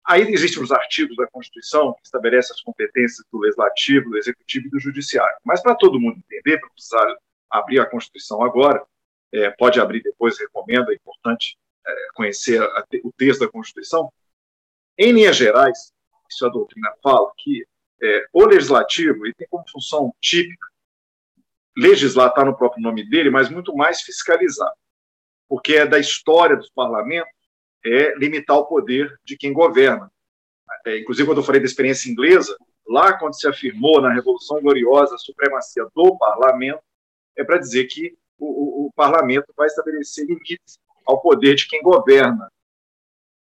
Aí 0.06 0.22
existem 0.30 0.62
os 0.62 0.70
artigos 0.70 1.16
da 1.16 1.26
Constituição 1.28 1.94
que 1.94 2.02
estabelecem 2.04 2.54
as 2.54 2.60
competências 2.60 3.24
do 3.32 3.38
Legislativo, 3.38 4.10
do 4.10 4.18
Executivo 4.18 4.66
e 4.66 4.70
do 4.70 4.78
Judiciário. 4.78 5.36
Mas 5.42 5.62
para 5.62 5.74
todo 5.74 5.98
mundo 5.98 6.18
entender, 6.18 6.58
para 6.58 6.68
precisar 6.68 7.16
abrir 7.48 7.80
a 7.80 7.86
Constituição 7.86 8.42
agora, 8.42 8.84
é, 9.32 9.50
pode 9.50 9.80
abrir 9.80 10.02
depois, 10.02 10.38
recomendo, 10.38 10.92
é 10.92 10.94
importante 10.94 11.56
conhecer 12.14 12.62
a, 12.62 12.84
o 13.04 13.12
texto 13.12 13.40
da 13.40 13.50
Constituição. 13.50 14.12
Em 14.98 15.12
linhas 15.12 15.36
gerais, 15.36 15.92
isso 16.30 16.46
a 16.46 16.48
doutrina 16.48 16.92
fala, 17.02 17.30
que 17.38 17.66
é, 18.02 18.26
o 18.32 18.44
Legislativo 18.46 19.24
ele 19.24 19.34
tem 19.34 19.46
como 19.48 19.64
função 19.68 20.14
típica 20.20 20.66
legislar, 21.76 22.28
está 22.28 22.44
no 22.44 22.56
próprio 22.56 22.82
nome 22.82 23.08
dele, 23.08 23.30
mas 23.30 23.50
muito 23.50 23.74
mais 23.74 24.02
fiscalizar, 24.02 24.72
porque 25.48 25.74
é 25.74 25.86
da 25.86 25.98
história 25.98 26.56
dos 26.56 26.70
parlamentos 26.70 27.32
é 27.84 28.16
limitar 28.16 28.56
o 28.56 28.66
poder 28.66 29.14
de 29.24 29.36
quem 29.36 29.52
governa. 29.52 30.10
É, 30.86 30.98
inclusive, 30.98 31.28
quando 31.28 31.38
eu 31.38 31.44
falei 31.44 31.60
da 31.60 31.66
experiência 31.66 32.10
inglesa, 32.10 32.56
lá 32.86 33.18
quando 33.18 33.38
se 33.38 33.46
afirmou 33.46 34.00
na 34.00 34.12
Revolução 34.12 34.60
Gloriosa 34.60 35.14
a 35.14 35.18
supremacia 35.18 35.84
do 35.94 36.16
parlamento, 36.16 36.80
é 37.36 37.44
para 37.44 37.58
dizer 37.58 37.84
que 37.86 38.16
o, 38.38 38.46
o, 38.46 38.86
o, 38.86 38.92
parlamento 38.94 39.52
vai 39.54 39.66
estabelecer 39.66 40.26
limites 40.26 40.78
ao 41.06 41.20
poder 41.20 41.54
de 41.54 41.66
quem 41.68 41.82
governa, 41.82 42.48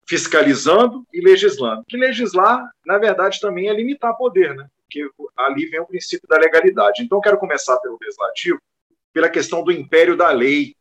fiscalizando 0.08 1.06
e 1.12 1.22
legislando. 1.22 1.84
Que 1.88 1.98
legislar, 1.98 2.70
na 2.86 2.98
verdade, 2.98 3.40
também 3.40 3.70
é 3.70 3.74
limitar 3.74 4.16
poder, 4.18 4.56
né? 4.56 4.68
porque 4.86 5.10
ali 5.36 5.66
vem 5.66 5.80
o 5.80 5.86
princípio 5.86 6.28
da 6.28 6.38
legalidade. 6.38 7.04
Então, 7.04 7.20
quero 7.20 7.38
começar 7.38 7.78
pelo 7.80 7.98
legislativo, 8.02 8.60
pela 9.12 9.30
questão 9.30 9.64
do 9.64 9.72
império 9.72 10.16
da 10.16 10.30
lei. 10.32 10.76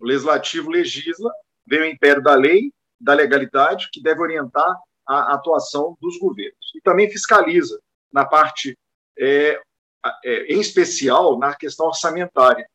O 0.00 0.04
legislativo 0.06 0.70
legisla, 0.70 1.32
vem 1.66 1.80
o 1.80 1.86
império 1.86 2.22
da 2.22 2.34
lei, 2.34 2.72
da 3.00 3.14
legalidade, 3.14 3.88
que 3.92 4.02
deve 4.02 4.20
orientar 4.20 4.78
a 5.06 5.34
atuação 5.34 5.96
dos 6.00 6.18
governos. 6.18 6.72
E 6.74 6.80
também 6.80 7.10
fiscaliza 7.10 7.78
na 8.12 8.24
parte, 8.24 8.76
é, 9.18 9.60
é, 10.24 10.46
em 10.46 10.60
especial, 10.60 11.38
na 11.38 11.54
questão 11.54 11.86
orçamentária, 11.86 12.66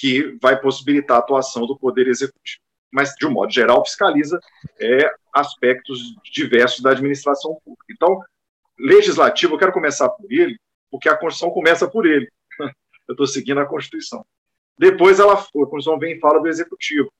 que 0.00 0.36
vai 0.40 0.60
possibilitar 0.60 1.16
a 1.16 1.20
atuação 1.20 1.66
do 1.66 1.78
Poder 1.78 2.06
Executivo. 2.08 2.60
Mas, 2.92 3.14
de 3.14 3.26
um 3.26 3.30
modo 3.30 3.52
geral, 3.52 3.84
fiscaliza 3.84 4.38
é, 4.80 5.12
aspectos 5.32 6.14
diversos 6.32 6.80
da 6.80 6.90
administração 6.90 7.58
pública. 7.64 7.86
Então, 7.90 8.22
legislativo, 8.78 9.54
eu 9.54 9.58
quero 9.58 9.72
começar 9.72 10.08
por 10.08 10.30
ele, 10.30 10.58
porque 10.90 11.08
a 11.08 11.16
Constituição 11.16 11.50
começa 11.50 11.88
por 11.88 12.06
ele. 12.06 12.30
Eu 13.08 13.12
estou 13.12 13.26
seguindo 13.26 13.60
a 13.60 13.66
Constituição. 13.66 14.26
Depois 14.76 15.20
ela, 15.20 15.34
a 15.34 15.36
Constituição 15.36 15.98
vem 15.98 16.16
e 16.16 16.20
fala 16.20 16.40
do 16.40 16.48
Executivo. 16.48 17.12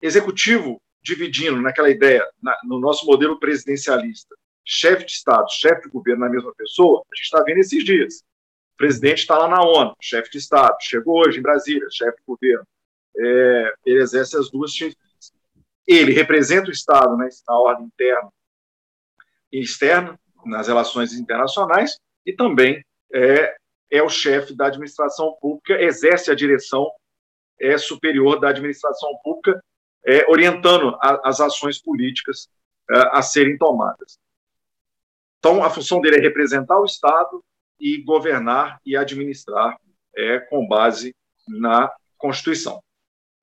Executivo, 0.00 0.80
dividindo 1.02 1.60
naquela 1.60 1.90
ideia, 1.90 2.26
na, 2.42 2.56
no 2.64 2.80
nosso 2.80 3.04
modelo 3.04 3.38
presidencialista, 3.38 4.34
chefe 4.64 5.04
de 5.04 5.12
Estado, 5.12 5.46
chefe 5.50 5.82
de 5.82 5.88
governo 5.90 6.24
na 6.24 6.30
mesma 6.30 6.54
pessoa, 6.54 7.02
a 7.10 7.14
gente 7.14 7.24
está 7.24 7.42
vendo 7.42 7.58
esses 7.58 7.84
dias. 7.84 8.22
Presidente 8.80 9.18
está 9.18 9.36
lá 9.36 9.46
na 9.46 9.62
ONU, 9.62 9.94
chefe 10.00 10.30
de 10.30 10.38
Estado, 10.38 10.74
chegou 10.80 11.18
hoje 11.18 11.38
em 11.38 11.42
Brasília, 11.42 11.86
chefe 11.90 12.16
de 12.16 12.24
governo. 12.26 12.66
É, 13.14 13.74
ele 13.84 14.00
exerce 14.00 14.38
as 14.38 14.50
duas 14.50 14.72
chefias. 14.72 14.96
Ele 15.86 16.14
representa 16.14 16.70
o 16.70 16.72
Estado 16.72 17.14
né, 17.14 17.28
na 17.46 17.58
ordem 17.58 17.84
interna 17.84 18.32
e 19.52 19.60
externa, 19.60 20.18
nas 20.46 20.66
relações 20.66 21.12
internacionais, 21.12 21.98
e 22.24 22.32
também 22.32 22.82
é, 23.12 23.54
é 23.90 24.02
o 24.02 24.08
chefe 24.08 24.54
da 24.54 24.68
administração 24.68 25.36
pública, 25.42 25.74
exerce 25.82 26.30
a 26.30 26.34
direção 26.34 26.90
é, 27.60 27.76
superior 27.76 28.40
da 28.40 28.48
administração 28.48 29.10
pública, 29.22 29.62
é, 30.06 30.26
orientando 30.26 30.96
a, 31.02 31.28
as 31.28 31.38
ações 31.38 31.78
políticas 31.78 32.48
é, 32.90 32.96
a 33.12 33.20
serem 33.20 33.58
tomadas. 33.58 34.18
Então, 35.38 35.62
a 35.62 35.68
função 35.68 36.00
dele 36.00 36.16
é 36.16 36.20
representar 36.20 36.80
o 36.80 36.86
Estado 36.86 37.44
e 37.80 38.02
governar 38.02 38.80
e 38.84 38.96
administrar 38.96 39.78
é, 40.16 40.38
com 40.38 40.66
base 40.66 41.14
na 41.48 41.90
Constituição. 42.18 42.82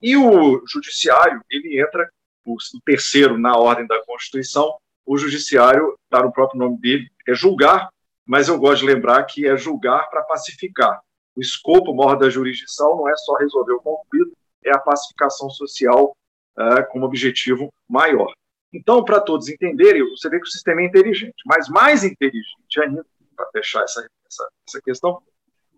E 0.01 0.15
o 0.15 0.63
Judiciário, 0.67 1.41
ele 1.49 1.81
entra, 1.81 2.09
o 2.45 2.55
terceiro 2.85 3.37
na 3.37 3.57
ordem 3.57 3.87
da 3.87 4.03
Constituição, 4.05 4.77
o 5.07 5.17
judiciário, 5.17 5.97
está 6.03 6.21
no 6.23 6.33
próprio 6.33 6.59
nome 6.59 6.77
dele, 6.79 7.09
é 7.25 7.33
julgar, 7.33 7.89
mas 8.25 8.49
eu 8.49 8.59
gosto 8.59 8.81
de 8.81 8.93
lembrar 8.93 9.23
que 9.23 9.47
é 9.47 9.55
julgar 9.55 10.09
para 10.09 10.21
pacificar. 10.23 10.99
O 11.33 11.39
escopo 11.39 11.95
maior 11.95 12.15
da 12.15 12.29
jurisdição 12.29 12.97
não 12.97 13.07
é 13.07 13.15
só 13.15 13.35
resolver 13.35 13.71
o 13.71 13.81
conflito, 13.81 14.35
é 14.65 14.71
a 14.71 14.79
pacificação 14.79 15.49
social 15.49 16.15
uh, 16.57 16.91
como 16.91 17.05
objetivo 17.05 17.71
maior. 17.87 18.33
Então, 18.73 19.03
para 19.05 19.21
todos 19.21 19.47
entenderem, 19.47 20.03
você 20.09 20.29
vê 20.29 20.39
que 20.39 20.45
o 20.45 20.51
sistema 20.51 20.81
é 20.81 20.85
inteligente, 20.85 21.41
mas 21.45 21.69
mais 21.69 22.03
inteligente 22.03 22.81
ainda, 22.81 23.05
para 23.37 23.49
fechar 23.51 23.83
essa, 23.83 24.05
essa, 24.25 24.49
essa, 24.67 24.81
questão, 24.81 25.21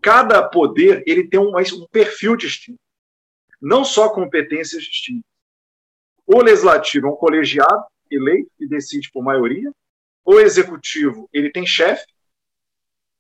cada 0.02 0.42
poder 0.48 1.04
ele 1.06 1.28
tem 1.28 1.40
um, 1.40 1.52
um 1.56 1.88
perfil 1.92 2.38
distinto, 2.38 2.80
não 3.62 3.84
só 3.84 4.10
competências 4.10 4.84
distintas. 4.84 5.30
O 6.26 6.42
legislativo 6.42 7.08
é 7.08 7.10
um 7.10 7.16
colegiado, 7.16 7.86
eleito 8.10 8.50
e 8.60 8.68
decide 8.68 9.12
por 9.12 9.24
maioria. 9.24 9.72
O 10.24 10.40
executivo 10.40 11.30
ele 11.34 11.52
tem 11.52 11.66
chefe 11.66 12.06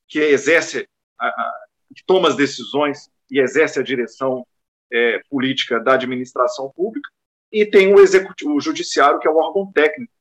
que 0.07 0.19
exerce, 0.19 0.87
a, 1.19 1.27
a, 1.27 1.65
que 1.95 2.03
toma 2.05 2.29
as 2.29 2.35
decisões 2.35 3.09
e 3.29 3.39
exerce 3.39 3.79
a 3.79 3.83
direção 3.83 4.45
é, 4.91 5.21
política 5.29 5.79
da 5.79 5.93
administração 5.93 6.71
pública. 6.71 7.09
E 7.51 7.65
tem 7.65 7.93
o 7.93 7.99
executivo, 7.99 8.55
o 8.55 8.61
judiciário 8.61 9.19
que 9.19 9.27
é 9.27 9.31
um 9.31 9.37
órgão 9.37 9.71
técnico, 9.71 10.13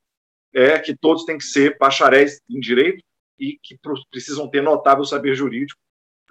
é 0.53 0.79
que 0.79 0.97
todos 0.97 1.25
têm 1.25 1.37
que 1.37 1.43
ser 1.43 1.77
bacharéis 1.77 2.41
em 2.49 2.59
direito 2.59 3.03
e 3.39 3.57
que 3.61 3.79
precisam 4.11 4.47
ter 4.49 4.61
notável 4.61 5.05
saber 5.05 5.35
jurídico 5.35 5.79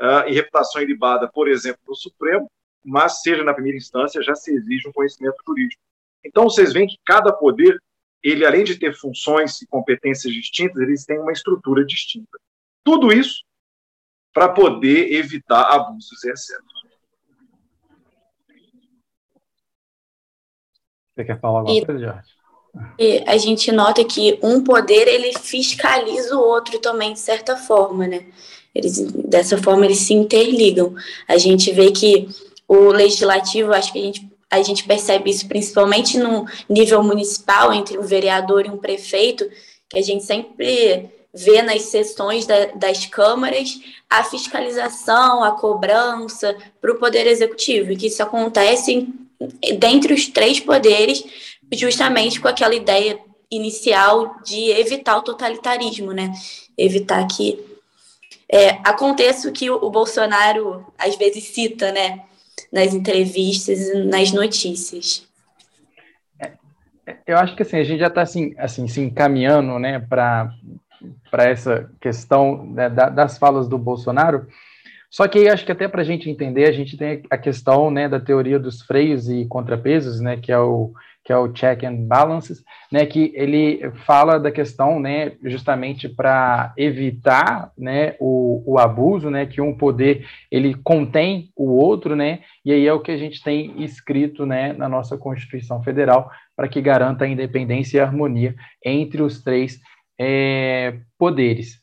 uh, 0.01 0.29
e 0.29 0.33
reputação 0.33 0.83
ilibada, 0.83 1.29
por 1.29 1.49
exemplo, 1.49 1.81
no 1.89 1.95
Supremo, 1.95 2.51
mas 2.85 3.23
seja 3.23 3.43
na 3.43 3.55
primeira 3.55 3.79
instância 3.79 4.23
já 4.23 4.35
se 4.35 4.53
exige 4.53 4.89
um 4.89 4.93
conhecimento 4.93 5.37
jurídico. 5.47 5.81
Então 6.25 6.45
vocês 6.45 6.73
veem 6.73 6.87
que 6.87 6.99
cada 7.05 7.33
poder 7.33 7.79
ele, 8.23 8.45
além 8.45 8.65
de 8.65 8.77
ter 8.77 8.95
funções 8.95 9.63
e 9.63 9.67
competências 9.67 10.33
distintas, 10.33 10.83
eles 10.83 11.05
têm 11.05 11.19
uma 11.19 11.33
estrutura 11.33 11.85
distinta. 11.85 12.39
Tudo 12.85 13.13
isso 13.13 13.45
para 14.33 14.49
poder 14.49 15.13
evitar 15.13 15.63
abusos 15.63 16.23
e 16.25 16.31
excessos. 16.31 16.79
Você 21.15 21.25
quer 21.25 21.41
falar 21.41 21.61
alguma 21.61 21.87
coisa, 21.87 22.01
Jorge? 22.01 22.38
E 22.99 23.23
a 23.27 23.37
gente 23.37 23.71
nota 23.71 24.05
que 24.05 24.39
um 24.43 24.63
poder 24.63 25.07
ele 25.07 25.33
fiscaliza 25.39 26.37
o 26.37 26.41
outro 26.41 26.79
também 26.79 27.13
de 27.13 27.21
certa 27.21 27.57
forma, 27.57 28.07
né? 28.07 28.25
Eles 28.75 29.01
dessa 29.13 29.59
forma 29.59 29.85
eles 29.85 29.99
se 29.99 30.15
interligam. 30.15 30.95
A 31.27 31.39
gente 31.39 31.73
vê 31.73 31.91
que 31.91 32.29
o 32.67 32.91
legislativo, 32.91 33.73
acho 33.73 33.93
que 33.93 33.99
a 33.99 34.03
gente 34.03 34.29
a 34.51 34.63
gente 34.63 34.85
percebe 34.85 35.31
isso 35.31 35.47
principalmente 35.47 36.19
no 36.19 36.47
nível 36.69 37.03
municipal, 37.03 37.73
entre 37.73 37.99
um 37.99 38.03
vereador 38.03 38.65
e 38.65 38.71
um 38.71 38.79
prefeito, 38.79 39.49
que 39.89 39.99
a 39.99 40.03
gente 40.03 40.25
sempre 40.25 41.11
vê 41.35 41.61
nas 41.61 41.83
sessões 41.83 42.47
da, 42.47 42.67
das 42.75 43.05
câmaras 43.05 43.79
a 44.09 44.25
fiscalização, 44.25 45.45
a 45.45 45.53
cobrança 45.53 46.57
para 46.81 46.93
o 46.93 46.99
Poder 46.99 47.27
Executivo, 47.27 47.93
e 47.93 47.97
que 47.97 48.07
isso 48.07 48.23
acontece 48.23 49.07
dentre 49.79 50.13
os 50.15 50.27
três 50.27 50.59
poderes, 50.59 51.23
justamente 51.73 52.41
com 52.41 52.49
aquela 52.49 52.75
ideia 52.75 53.19
inicial 53.51 54.37
de 54.45 54.71
evitar 54.71 55.17
o 55.17 55.23
totalitarismo, 55.23 56.13
né? 56.13 56.33
Evitar 56.77 57.27
que 57.27 57.59
é, 58.51 58.71
aconteça 58.85 59.49
o 59.49 59.53
que 59.53 59.71
o, 59.71 59.91
Bolsonaro 59.91 60.87
às 60.99 61.17
vezes 61.17 61.45
cita, 61.45 61.93
né? 61.93 62.25
nas 62.73 62.95
entrevistas 62.95 63.95
nas 64.07 64.33
notícias. 64.33 65.27
É, 66.41 67.17
eu 67.27 67.39
acho 67.39 67.57
que 67.57 67.63
assim, 67.63 67.79
a 67.79 67.85
gente 67.85 68.01
já 68.01 68.09
está 68.09 68.23
assim, 68.23 68.55
assim, 68.59 68.87
se 68.87 69.01
encaminhando 69.01 69.79
né, 69.79 69.99
para 69.99 70.51
essa 71.33 71.91
questão 72.01 72.65
né, 72.67 72.89
das 72.91 73.39
falas 73.39 73.69
do 73.69 73.79
Bolsonaro. 73.79 74.47
Só 75.11 75.27
que 75.27 75.49
acho 75.49 75.65
que 75.65 75.73
até 75.73 75.89
para 75.89 76.03
a 76.03 76.05
gente 76.05 76.29
entender, 76.29 76.69
a 76.69 76.73
gente 76.73 76.97
tem 76.97 77.23
a 77.31 77.39
questão 77.39 77.91
né, 77.91 78.09
da 78.09 78.21
teoria 78.21 78.59
dos 78.59 78.83
freios 78.83 79.29
e 79.29 79.47
contrapesos, 79.47 80.21
né, 80.21 80.37
que 80.37 80.53
é 80.53 80.59
o 80.59 80.93
que 81.29 81.33
é 81.33 81.37
o 81.37 81.53
check 81.53 81.85
and 81.85 82.07
balances, 82.07 82.65
né, 82.91 83.05
que 83.05 83.31
ele 83.35 83.93
fala 84.07 84.41
da 84.41 84.51
questão, 84.51 84.99
né, 84.99 85.33
justamente 85.45 86.09
para 86.09 86.73
evitar, 86.75 87.71
né, 87.77 88.17
o, 88.19 88.63
o 88.65 88.79
abuso, 88.79 89.29
né, 89.29 89.45
que 89.45 89.61
um 89.61 89.77
poder 89.77 90.27
ele 90.51 90.75
contém 90.77 91.51
o 91.55 91.69
outro, 91.77 92.17
né, 92.17 92.41
e 92.65 92.73
aí 92.73 92.87
é 92.87 92.93
o 92.95 93.01
que 93.01 93.11
a 93.11 93.17
gente 93.19 93.43
tem 93.43 93.75
escrito, 93.85 94.47
né, 94.47 94.73
na 94.73 94.89
nossa 94.89 95.19
Constituição 95.19 95.83
Federal 95.83 96.31
para 96.57 96.67
que 96.67 96.81
garanta 96.81 97.27
a 97.27 97.29
independência 97.29 97.99
e 97.99 98.01
a 98.01 98.05
harmonia 98.05 98.55
entre 98.83 99.21
os 99.21 99.43
três 99.43 99.79
é, 100.19 100.97
poderes. 101.19 101.79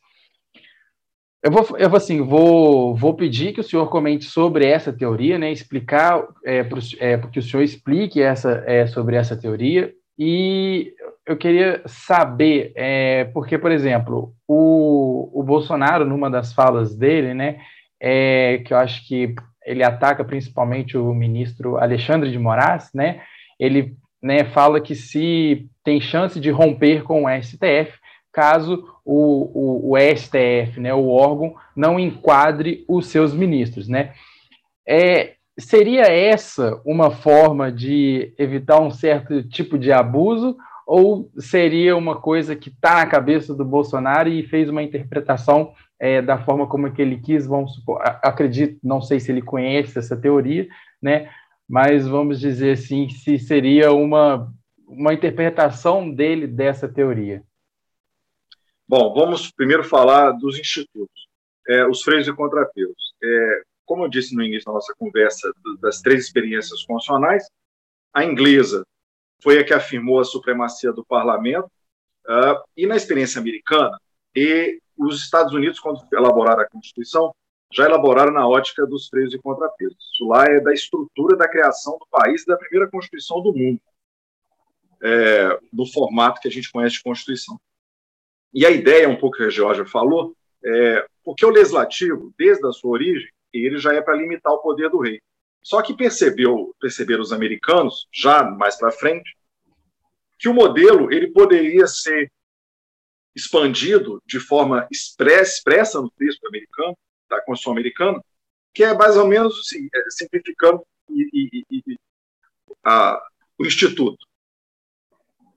Eu 1.45 1.51
vou, 1.51 1.77
eu 1.77 1.87
vou 1.87 1.97
assim, 1.97 2.21
vou, 2.21 2.95
vou 2.95 3.13
pedir 3.13 3.53
que 3.53 3.59
o 3.59 3.63
senhor 3.63 3.87
comente 3.87 4.25
sobre 4.25 4.65
essa 4.65 4.91
teoria, 4.91 5.37
né? 5.37 5.51
Explicar, 5.51 6.27
é, 6.43 6.63
pro, 6.63 6.79
é, 6.99 7.19
que 7.19 7.37
o 7.37 7.43
senhor 7.43 7.61
explique 7.61 8.19
essa, 8.19 8.63
é, 8.65 8.87
sobre 8.87 9.15
essa 9.15 9.37
teoria, 9.37 9.93
E 10.17 10.91
eu 11.23 11.37
queria 11.37 11.83
saber, 11.85 12.71
é, 12.75 13.25
porque, 13.25 13.59
por 13.59 13.71
exemplo, 13.71 14.33
o, 14.47 15.29
o 15.39 15.43
Bolsonaro, 15.43 16.03
numa 16.03 16.31
das 16.31 16.51
falas 16.51 16.95
dele, 16.95 17.35
né, 17.35 17.59
é, 17.99 18.63
que 18.65 18.73
eu 18.73 18.77
acho 18.77 19.07
que 19.07 19.35
ele 19.63 19.83
ataca 19.83 20.23
principalmente 20.23 20.97
o 20.97 21.13
ministro 21.13 21.77
Alexandre 21.77 22.31
de 22.31 22.39
Moraes, 22.39 22.89
né, 22.91 23.21
ele 23.59 23.95
né, 24.19 24.45
fala 24.45 24.81
que 24.81 24.95
se 24.95 25.69
tem 25.83 26.01
chance 26.01 26.39
de 26.39 26.49
romper 26.49 27.03
com 27.03 27.25
o 27.25 27.29
STF, 27.29 27.93
caso 28.35 28.85
o, 29.05 29.87
o, 29.87 29.93
o 29.93 29.97
STF, 29.97 30.81
né, 30.81 30.93
o 30.93 31.07
órgão, 31.07 31.55
não 31.73 31.97
enquadre 31.97 32.83
os 32.85 33.07
seus 33.07 33.33
ministros, 33.33 33.87
né. 33.87 34.11
É, 34.85 35.35
seria 35.57 36.01
essa 36.01 36.81
uma 36.85 37.09
forma 37.09 37.71
de 37.71 38.33
evitar 38.37 38.81
um 38.81 38.91
certo 38.91 39.41
tipo 39.41 39.79
de 39.79 39.89
abuso 39.89 40.57
ou 40.85 41.31
seria 41.39 41.95
uma 41.95 42.17
coisa 42.17 42.57
que 42.57 42.69
está 42.69 42.95
na 42.95 43.05
cabeça 43.07 43.55
do 43.55 43.63
Bolsonaro 43.63 44.27
e 44.27 44.43
fez 44.43 44.69
uma 44.69 44.83
interpretação 44.83 45.71
é, 45.97 46.21
da 46.21 46.37
forma 46.37 46.67
como 46.67 46.91
que 46.91 47.01
ele 47.01 47.17
quis, 47.17 47.47
vamos 47.47 47.75
supor, 47.75 48.01
acredito, 48.21 48.77
não 48.83 49.01
sei 49.01 49.19
se 49.21 49.31
ele 49.31 49.41
conhece 49.41 49.97
essa 49.97 50.17
teoria, 50.17 50.67
né, 51.01 51.29
mas 51.67 52.05
vamos 52.05 52.39
dizer 52.39 52.73
assim, 52.73 53.07
se 53.07 53.39
seria 53.39 53.93
uma, 53.93 54.51
uma 54.85 55.13
interpretação 55.13 56.11
dele 56.11 56.45
dessa 56.45 56.87
teoria. 56.87 57.41
Bom, 58.87 59.13
vamos 59.13 59.51
primeiro 59.51 59.83
falar 59.83 60.31
dos 60.31 60.59
institutos, 60.59 61.27
é, 61.67 61.85
os 61.87 62.03
freios 62.03 62.27
e 62.27 62.33
contrapesos. 62.33 63.13
É, 63.23 63.61
como 63.85 64.03
eu 64.03 64.09
disse 64.09 64.35
no 64.35 64.43
início 64.43 64.65
da 64.65 64.73
nossa 64.73 64.93
conversa, 64.97 65.51
das 65.79 66.01
três 66.01 66.25
experiências 66.25 66.83
constitucionais, 66.83 67.47
a 68.13 68.23
inglesa 68.23 68.85
foi 69.41 69.59
a 69.59 69.63
que 69.63 69.73
afirmou 69.73 70.19
a 70.19 70.23
supremacia 70.23 70.91
do 70.91 71.05
parlamento, 71.05 71.69
uh, 72.27 72.63
e 72.75 72.87
na 72.87 72.95
experiência 72.95 73.39
americana, 73.39 73.99
e 74.35 74.79
os 74.97 75.21
Estados 75.21 75.53
Unidos, 75.53 75.79
quando 75.79 76.01
elaboraram 76.13 76.61
a 76.61 76.69
Constituição, 76.69 77.33
já 77.73 77.85
elaboraram 77.85 78.31
na 78.31 78.47
ótica 78.47 78.85
dos 78.85 79.07
freios 79.07 79.33
e 79.33 79.39
contrapesos. 79.39 79.97
Isso 80.13 80.27
lá 80.27 80.45
é 80.45 80.59
da 80.59 80.73
estrutura 80.73 81.35
da 81.35 81.47
criação 81.47 81.97
do 81.99 82.07
país, 82.09 82.45
da 82.45 82.55
primeira 82.57 82.89
Constituição 82.89 83.41
do 83.41 83.53
mundo, 83.53 83.81
é, 85.03 85.59
do 85.73 85.85
formato 85.85 86.39
que 86.39 86.47
a 86.47 86.51
gente 86.51 86.71
conhece 86.71 86.95
de 86.95 87.03
Constituição. 87.03 87.59
E 88.55 88.65
a 88.65 88.71
ideia, 88.71 89.09
um 89.09 89.17
pouco 89.17 89.35
que 89.35 89.43
a 89.43 89.49
Georgia 89.49 89.85
falou, 89.85 90.33
é, 90.63 91.05
porque 91.25 91.45
o 91.45 91.49
legislativo, 91.49 92.33
desde 92.37 92.65
a 92.65 92.71
sua 92.71 92.91
origem, 92.91 93.29
ele 93.51 93.77
já 93.77 93.93
é 93.93 94.01
para 94.01 94.15
limitar 94.15 94.53
o 94.53 94.59
poder 94.59 94.89
do 94.89 95.01
rei. 95.01 95.21
Só 95.61 95.81
que 95.81 95.93
percebeu, 95.93 96.73
perceberam 96.79 97.21
os 97.21 97.33
americanos, 97.33 98.07
já 98.13 98.45
mais 98.45 98.77
para 98.77 98.93
frente, 98.93 99.35
que 100.39 100.47
o 100.47 100.53
modelo 100.53 101.11
ele 101.11 101.31
poderia 101.31 101.85
ser 101.85 102.31
expandido 103.35 104.21
de 104.25 104.39
forma 104.39 104.87
expressa, 104.89 105.57
expressa 105.57 106.01
no 106.01 106.09
texto 106.11 106.47
americano, 106.47 106.97
da 107.29 107.41
Constituição 107.41 107.73
americana, 107.73 108.23
que 108.73 108.83
é 108.83 108.93
mais 108.93 109.17
ou 109.17 109.27
menos 109.27 109.59
assim, 109.59 109.89
é, 109.93 110.09
simplificando 110.11 110.81
e, 111.09 111.65
e, 111.69 111.81
e, 111.89 111.97
a, 112.85 113.21
o 113.57 113.65
Instituto. 113.65 114.25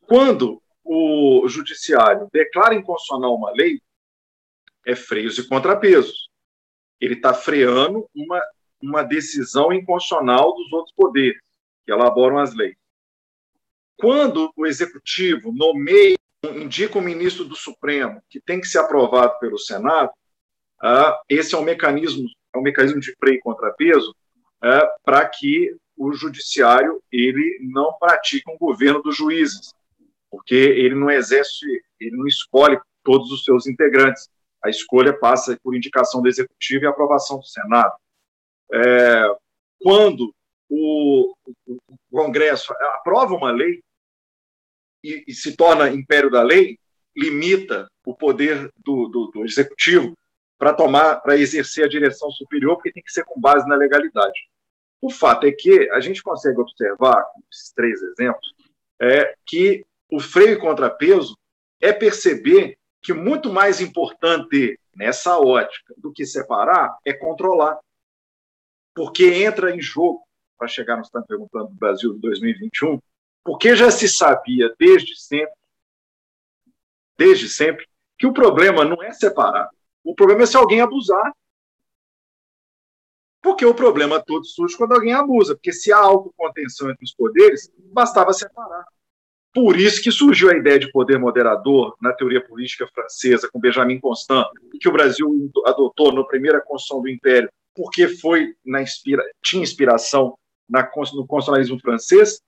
Quando 0.01 0.61
o 0.91 1.49
Judiciário 1.49 2.29
declara 2.33 2.75
inconstitucional 2.75 3.35
uma 3.35 3.53
lei, 3.53 3.81
é 4.87 4.97
freios 4.97 5.39
e 5.39 5.47
contrapesos 5.47 6.29
ele 7.01 7.15
está 7.15 7.33
freando 7.33 8.09
uma, 8.15 8.43
uma 8.83 9.03
decisão 9.03 9.73
inconstitucional 9.73 10.55
dos 10.55 10.73
outros 10.73 10.95
poderes 10.95 11.41
que 11.85 11.93
elaboram 11.93 12.39
as 12.39 12.55
leis. 12.55 12.77
Quando 13.97 14.53
o 14.57 14.67
executivo 14.67 15.53
nomeia, 15.53 16.17
indica 16.45 16.99
o 16.99 17.03
ministro 17.03 17.45
do 17.45 17.57
Supremo, 17.57 18.23
que 18.29 18.41
tem 18.41 18.61
que 18.61 18.69
ser 18.69 18.79
aprovado 18.79 19.39
pelo 19.39 19.59
Senado, 19.59 20.11
uh, 20.83 21.15
esse 21.29 21.55
é 21.55 21.59
um 21.59 21.63
mecanismo, 21.63 22.29
é 22.55 22.59
um 22.59 22.63
mecanismo 22.63 23.01
de 23.01 23.15
freio 23.17 23.37
e 23.37 23.41
contrapeso 23.41 24.11
uh, 24.11 25.03
para 25.05 25.27
que 25.29 25.75
o 25.97 26.13
judiciário 26.13 27.03
ele 27.11 27.59
não 27.73 27.93
pratique 27.99 28.49
um 28.49 28.57
governo 28.57 29.03
dos 29.03 29.17
juízes, 29.17 29.75
porque 30.31 30.55
ele 30.55 30.95
não 30.95 31.11
exerce, 31.11 31.67
ele 32.01 32.17
não 32.17 32.27
escolhe 32.27 32.79
todos 33.03 33.31
os 33.31 33.45
seus 33.45 33.67
integrantes 33.67 34.29
a 34.63 34.69
escolha 34.69 35.17
passa 35.17 35.59
por 35.63 35.75
indicação 35.75 36.21
do 36.21 36.29
Executivo 36.29 36.85
e 36.85 36.87
aprovação 36.87 37.39
do 37.39 37.47
Senado. 37.47 37.95
É, 38.73 39.37
quando 39.81 40.35
o, 40.69 41.35
o, 41.67 41.79
Congresso 42.11 42.73
aprova 42.73 43.35
uma 43.35 43.51
lei 43.51 43.81
e, 45.03 45.25
e, 45.29 45.33
se 45.33 45.57
torna 45.57 45.89
império 45.89 46.31
da 46.31 46.43
lei, 46.43 46.79
limita 47.17 47.89
o 48.05 48.15
poder 48.15 48.71
do, 48.85 49.09
do, 49.09 49.31
do 49.33 49.45
Executivo 49.45 50.13
para 50.59 50.75
tomar, 50.75 51.21
para 51.21 51.37
exercer 51.37 51.85
a 51.85 51.89
direção 51.89 52.31
superior, 52.31 52.75
porque 52.77 52.93
tem 52.93 53.03
que 53.03 53.13
ser 53.13 53.25
com 53.25 53.41
base 53.41 53.67
na 53.69 53.77
legalidade. 53.77 54.39
O 55.01 55.11
fato 55.11 55.47
é 55.47 55.53
que 55.53 55.89
a 55.91 56.01
gente 56.01 56.23
consegue 56.23 56.61
observar, 56.61 57.25
esses 57.51 57.73
três 57.73 58.03
exemplos, 58.03 58.53
é, 59.01 59.35
que 59.47 59.87
o 60.11 60.21
freio 60.21 60.53
e 60.53 60.61
contrapeso 60.61 61.37
é 61.81 61.93
perceber 61.93 62.79
que 63.03 63.13
muito 63.13 63.53
mais 63.53 63.81
importante 63.81 64.79
nessa 64.95 65.39
ótica 65.39 65.95
do 65.97 66.13
que 66.13 66.27
separar 66.27 66.97
é 67.05 67.13
controlar. 67.13 67.79
Porque 68.95 69.27
entra 69.27 69.75
em 69.75 69.81
jogo, 69.81 70.23
para 70.59 70.67
chegar, 70.67 70.97
nós 70.97 71.07
estamos 71.07 71.29
perguntando 71.29 71.69
do 71.69 71.75
Brasil 71.75 72.15
de 72.15 72.21
2021, 72.21 73.01
porque 73.45 73.77
já 73.77 73.91
se 73.91 74.09
sabia 74.09 74.75
desde 74.79 75.15
sempre, 75.17 75.55
desde 77.17 77.49
sempre, 77.49 77.87
que 78.19 78.27
o 78.27 78.33
problema 78.33 78.85
não 78.85 79.01
é 79.03 79.13
separar. 79.13 79.71
O 80.03 80.15
problema 80.15 80.43
é 80.43 80.47
se 80.47 80.57
alguém 80.57 80.81
abusar. 80.81 81.33
Porque 83.41 83.65
o 83.65 83.75
problema 83.75 84.21
todo 84.21 84.45
surge 84.45 84.77
quando 84.77 84.93
alguém 84.93 85.15
abusa. 85.15 85.55
Porque 85.55 85.73
se 85.73 85.93
há 85.93 85.99
autocontenção 85.99 86.91
entre 86.91 87.05
os 87.05 87.15
poderes, 87.15 87.71
bastava 87.93 88.33
separar. 88.33 88.85
Por 89.61 89.77
isso 89.77 90.01
que 90.01 90.13
surgiu 90.13 90.51
a 90.51 90.57
ideia 90.57 90.79
de 90.79 90.89
poder 90.93 91.19
moderador 91.19 91.97
na 92.01 92.13
teoria 92.13 92.41
política 92.41 92.87
francesa, 92.95 93.51
com 93.53 93.59
Benjamin 93.59 93.99
Constant, 93.99 94.47
que 94.81 94.89
o 94.89 94.93
Brasil 94.93 95.51
adotou 95.67 96.13
na 96.13 96.23
primeira 96.23 96.61
Constituição 96.61 97.03
do 97.03 97.09
Império, 97.09 97.51
porque 97.75 98.07
foi 98.07 98.55
na 98.65 98.81
inspira, 98.81 99.21
tinha 99.43 99.61
inspiração 99.61 100.39
na, 100.69 100.83
no 101.13 101.27
constitucionalismo 101.27 101.81
francês. 101.81 102.41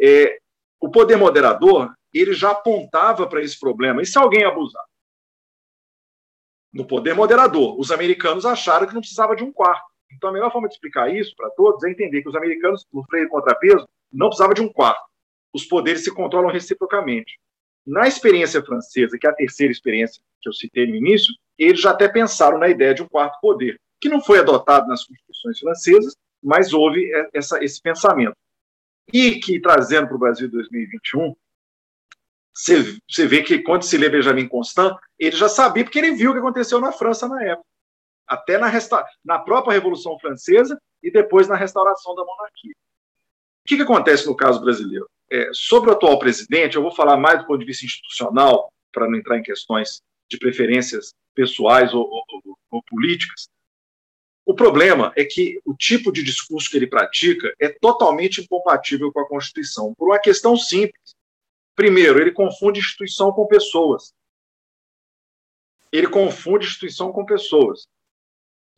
É, 0.00 0.38
o 0.80 0.90
poder 0.90 1.16
moderador 1.16 1.92
ele 2.14 2.32
já 2.32 2.52
apontava 2.52 3.26
para 3.26 3.42
esse 3.42 3.60
problema. 3.60 4.00
E 4.00 4.06
se 4.06 4.18
alguém 4.18 4.44
abusar? 4.44 4.84
No 6.72 6.86
poder 6.86 7.14
moderador, 7.14 7.78
os 7.78 7.90
americanos 7.90 8.46
acharam 8.46 8.86
que 8.86 8.94
não 8.94 9.02
precisava 9.02 9.36
de 9.36 9.44
um 9.44 9.52
quarto. 9.52 9.84
Então, 10.10 10.30
a 10.30 10.32
melhor 10.32 10.50
forma 10.50 10.66
de 10.68 10.72
explicar 10.72 11.14
isso 11.14 11.36
para 11.36 11.50
todos 11.50 11.84
é 11.84 11.90
entender 11.90 12.22
que 12.22 12.28
os 12.30 12.34
americanos, 12.34 12.86
no 12.90 13.04
freio 13.04 13.28
contrapeso, 13.28 13.86
não 14.10 14.28
precisavam 14.28 14.54
de 14.54 14.62
um 14.62 14.72
quarto 14.72 15.12
os 15.54 15.64
poderes 15.64 16.02
se 16.02 16.12
controlam 16.12 16.50
reciprocamente. 16.50 17.38
Na 17.86 18.08
experiência 18.08 18.62
francesa, 18.62 19.16
que 19.16 19.26
é 19.26 19.30
a 19.30 19.34
terceira 19.34 19.72
experiência 19.72 20.20
que 20.42 20.48
eu 20.48 20.52
citei 20.52 20.86
no 20.86 20.96
início, 20.96 21.32
eles 21.56 21.80
já 21.80 21.92
até 21.92 22.08
pensaram 22.08 22.58
na 22.58 22.68
ideia 22.68 22.92
de 22.92 23.02
um 23.02 23.08
quarto 23.08 23.38
poder, 23.40 23.80
que 24.00 24.08
não 24.08 24.20
foi 24.20 24.40
adotado 24.40 24.88
nas 24.88 25.04
constituições 25.04 25.60
francesas, 25.60 26.16
mas 26.42 26.72
houve 26.72 27.08
essa, 27.32 27.62
esse 27.62 27.80
pensamento. 27.80 28.36
E 29.12 29.38
que, 29.38 29.60
trazendo 29.60 30.08
para 30.08 30.16
o 30.16 30.18
Brasil 30.18 30.50
2021, 30.50 31.34
você, 32.52 32.98
você 33.08 33.26
vê 33.26 33.42
que 33.42 33.60
quando 33.60 33.82
se 33.82 33.96
lê 33.96 34.08
Benjamin 34.08 34.48
Constant, 34.48 34.96
ele 35.18 35.36
já 35.36 35.48
sabia, 35.48 35.84
porque 35.84 35.98
ele 35.98 36.12
viu 36.12 36.30
o 36.30 36.34
que 36.34 36.40
aconteceu 36.40 36.80
na 36.80 36.90
França 36.90 37.28
na 37.28 37.42
época. 37.42 37.66
Até 38.26 38.58
na, 38.58 38.66
resta 38.66 39.04
na 39.24 39.38
própria 39.38 39.74
Revolução 39.74 40.18
Francesa 40.18 40.80
e 41.02 41.10
depois 41.10 41.46
na 41.46 41.56
restauração 41.56 42.14
da 42.14 42.24
monarquia. 42.24 42.72
O 42.72 43.68
que, 43.68 43.76
que 43.76 43.82
acontece 43.82 44.26
no 44.26 44.36
caso 44.36 44.60
brasileiro? 44.60 45.08
É, 45.30 45.48
sobre 45.52 45.90
o 45.90 45.94
atual 45.94 46.18
presidente, 46.18 46.76
eu 46.76 46.82
vou 46.82 46.94
falar 46.94 47.16
mais 47.16 47.40
do 47.40 47.46
ponto 47.46 47.58
de 47.58 47.64
vista 47.64 47.84
institucional, 47.84 48.70
para 48.92 49.08
não 49.08 49.18
entrar 49.18 49.38
em 49.38 49.42
questões 49.42 50.00
de 50.30 50.38
preferências 50.38 51.12
pessoais 51.34 51.92
ou, 51.92 52.08
ou, 52.08 52.24
ou 52.70 52.82
políticas. 52.84 53.48
O 54.46 54.54
problema 54.54 55.12
é 55.16 55.24
que 55.24 55.58
o 55.64 55.74
tipo 55.74 56.12
de 56.12 56.22
discurso 56.22 56.70
que 56.70 56.76
ele 56.76 56.86
pratica 56.86 57.52
é 57.58 57.68
totalmente 57.68 58.42
incompatível 58.42 59.10
com 59.10 59.20
a 59.20 59.28
Constituição, 59.28 59.94
por 59.94 60.08
uma 60.08 60.18
questão 60.18 60.56
simples. 60.56 61.14
Primeiro, 61.74 62.20
ele 62.20 62.30
confunde 62.30 62.78
instituição 62.78 63.32
com 63.32 63.46
pessoas. 63.46 64.12
Ele 65.90 66.06
confunde 66.06 66.66
instituição 66.66 67.10
com 67.10 67.24
pessoas. 67.24 67.86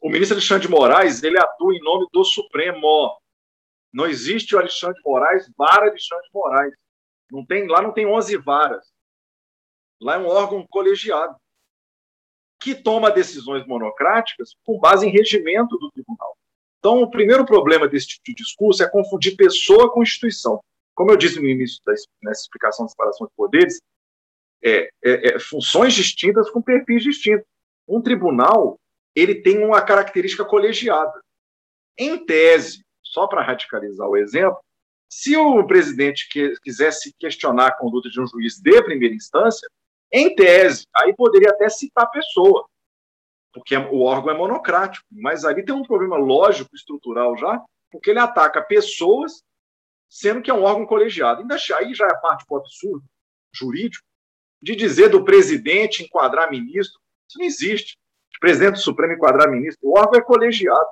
O 0.00 0.08
ministro 0.08 0.36
Alexandre 0.36 0.66
de 0.66 0.72
Moraes 0.72 1.22
ele 1.22 1.38
atua 1.38 1.74
em 1.74 1.80
nome 1.80 2.06
do 2.12 2.24
Supremo. 2.24 3.18
Não 3.96 4.04
existe 4.06 4.54
o 4.54 4.58
Alexandre 4.58 5.00
Moraes, 5.02 5.50
vara 5.56 5.86
Alexandre 5.86 6.28
Moraes. 6.34 6.74
Não 7.32 7.46
tem, 7.46 7.66
lá 7.66 7.80
não 7.80 7.94
tem 7.94 8.06
11 8.06 8.36
varas. 8.36 8.92
Lá 9.98 10.16
é 10.16 10.18
um 10.18 10.26
órgão 10.26 10.66
colegiado 10.68 11.34
que 12.60 12.74
toma 12.74 13.10
decisões 13.10 13.66
monocráticas 13.66 14.54
com 14.64 14.78
base 14.78 15.06
em 15.06 15.10
regimento 15.10 15.78
do 15.78 15.90
tribunal. 15.92 16.36
Então, 16.78 17.00
o 17.00 17.10
primeiro 17.10 17.46
problema 17.46 17.88
desse 17.88 18.08
tipo 18.08 18.24
de 18.26 18.34
discurso 18.34 18.82
é 18.82 18.90
confundir 18.90 19.34
pessoa 19.34 19.90
com 19.90 20.02
instituição. 20.02 20.62
como 20.94 21.10
eu 21.10 21.16
disse 21.16 21.40
no 21.40 21.48
início 21.48 21.82
da, 21.86 21.94
nessa 22.22 22.42
explicação 22.42 22.84
da 22.84 22.90
separação 22.90 23.26
de 23.26 23.32
poderes, 23.34 23.80
é, 24.62 24.90
é, 25.02 25.28
é, 25.28 25.38
funções 25.38 25.94
distintas 25.94 26.50
com 26.50 26.60
perfis 26.60 27.02
distintos. 27.02 27.46
Um 27.88 28.02
tribunal 28.02 28.78
ele 29.14 29.36
tem 29.36 29.64
uma 29.64 29.80
característica 29.80 30.44
colegiada. 30.44 31.18
Em 31.98 32.22
tese, 32.22 32.85
só 33.16 33.26
para 33.26 33.42
radicalizar 33.42 34.06
o 34.06 34.14
exemplo, 34.14 34.58
se 35.08 35.34
o 35.34 35.66
presidente 35.66 36.28
quisesse 36.62 37.14
questionar 37.18 37.68
a 37.68 37.74
conduta 37.74 38.10
de 38.10 38.20
um 38.20 38.26
juiz 38.26 38.60
de 38.60 38.82
primeira 38.82 39.14
instância, 39.14 39.66
em 40.12 40.34
tese, 40.34 40.86
aí 40.94 41.14
poderia 41.16 41.48
até 41.48 41.66
citar 41.70 42.04
a 42.04 42.08
pessoa, 42.08 42.68
porque 43.54 43.74
é, 43.74 43.78
o 43.78 44.02
órgão 44.02 44.34
é 44.34 44.36
monocrático, 44.36 45.06
mas 45.10 45.46
ali 45.46 45.64
tem 45.64 45.74
um 45.74 45.82
problema 45.82 46.18
lógico, 46.18 46.76
estrutural 46.76 47.34
já, 47.38 47.64
porque 47.90 48.10
ele 48.10 48.18
ataca 48.18 48.60
pessoas, 48.60 49.42
sendo 50.10 50.42
que 50.42 50.50
é 50.50 50.54
um 50.54 50.64
órgão 50.64 50.84
colegiado. 50.84 51.40
Ainda 51.40 51.56
aí 51.78 51.94
já 51.94 52.06
é 52.06 52.20
parte 52.20 52.44
do 52.46 52.56
absurdo 52.56 53.04
jurídico 53.54 54.04
de 54.60 54.76
dizer 54.76 55.08
do 55.08 55.24
presidente 55.24 56.02
enquadrar 56.02 56.50
ministro. 56.50 57.00
Isso 57.26 57.38
não 57.38 57.46
existe. 57.46 57.96
O 58.36 58.40
presidente 58.40 58.74
do 58.74 58.80
Supremo 58.80 59.14
enquadrar 59.14 59.50
ministro. 59.50 59.88
O 59.88 59.98
órgão 59.98 60.20
é 60.20 60.22
colegiado. 60.22 60.86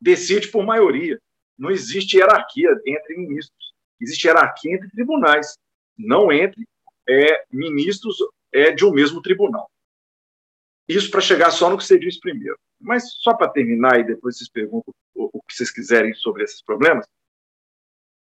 Decide 0.00 0.48
por 0.48 0.64
maioria. 0.64 1.20
Não 1.58 1.70
existe 1.70 2.16
hierarquia 2.16 2.70
entre 2.86 3.16
ministros. 3.16 3.74
Existe 4.00 4.26
hierarquia 4.26 4.74
entre 4.74 4.90
tribunais, 4.90 5.58
não 5.96 6.32
entre 6.32 6.66
é, 7.08 7.44
ministros 7.50 8.16
é, 8.52 8.70
de 8.70 8.84
um 8.84 8.92
mesmo 8.92 9.20
tribunal. 9.20 9.70
Isso 10.88 11.10
para 11.10 11.20
chegar 11.20 11.50
só 11.50 11.70
no 11.70 11.76
que 11.76 11.84
você 11.84 11.98
disse 11.98 12.18
primeiro. 12.18 12.58
Mas 12.80 13.12
só 13.20 13.34
para 13.34 13.50
terminar 13.50 14.00
e 14.00 14.04
depois 14.04 14.38
vocês 14.38 14.48
perguntam 14.48 14.92
o, 15.14 15.38
o, 15.38 15.42
que 15.42 15.54
vocês 15.54 15.70
quiserem 15.70 16.14
sobre 16.14 16.42
esses 16.44 16.62
problemas. 16.62 17.06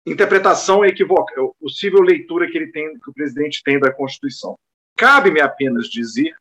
Interpretação 0.06 0.84
é 0.84 0.88
equivocada, 0.88 1.40
é 1.40 1.52
possível 1.60 2.02
leitura 2.02 2.50
que 2.50 2.58
ele 2.58 2.72
tem, 2.72 3.00
que 3.00 3.10
o 3.10 3.14
presidente 3.14 3.62
tem 3.64 3.80
da 3.80 3.94
Constituição. 3.94 4.58
Cabe-me 4.98 5.40
apenas 5.40 5.88
dizer, 5.88 6.36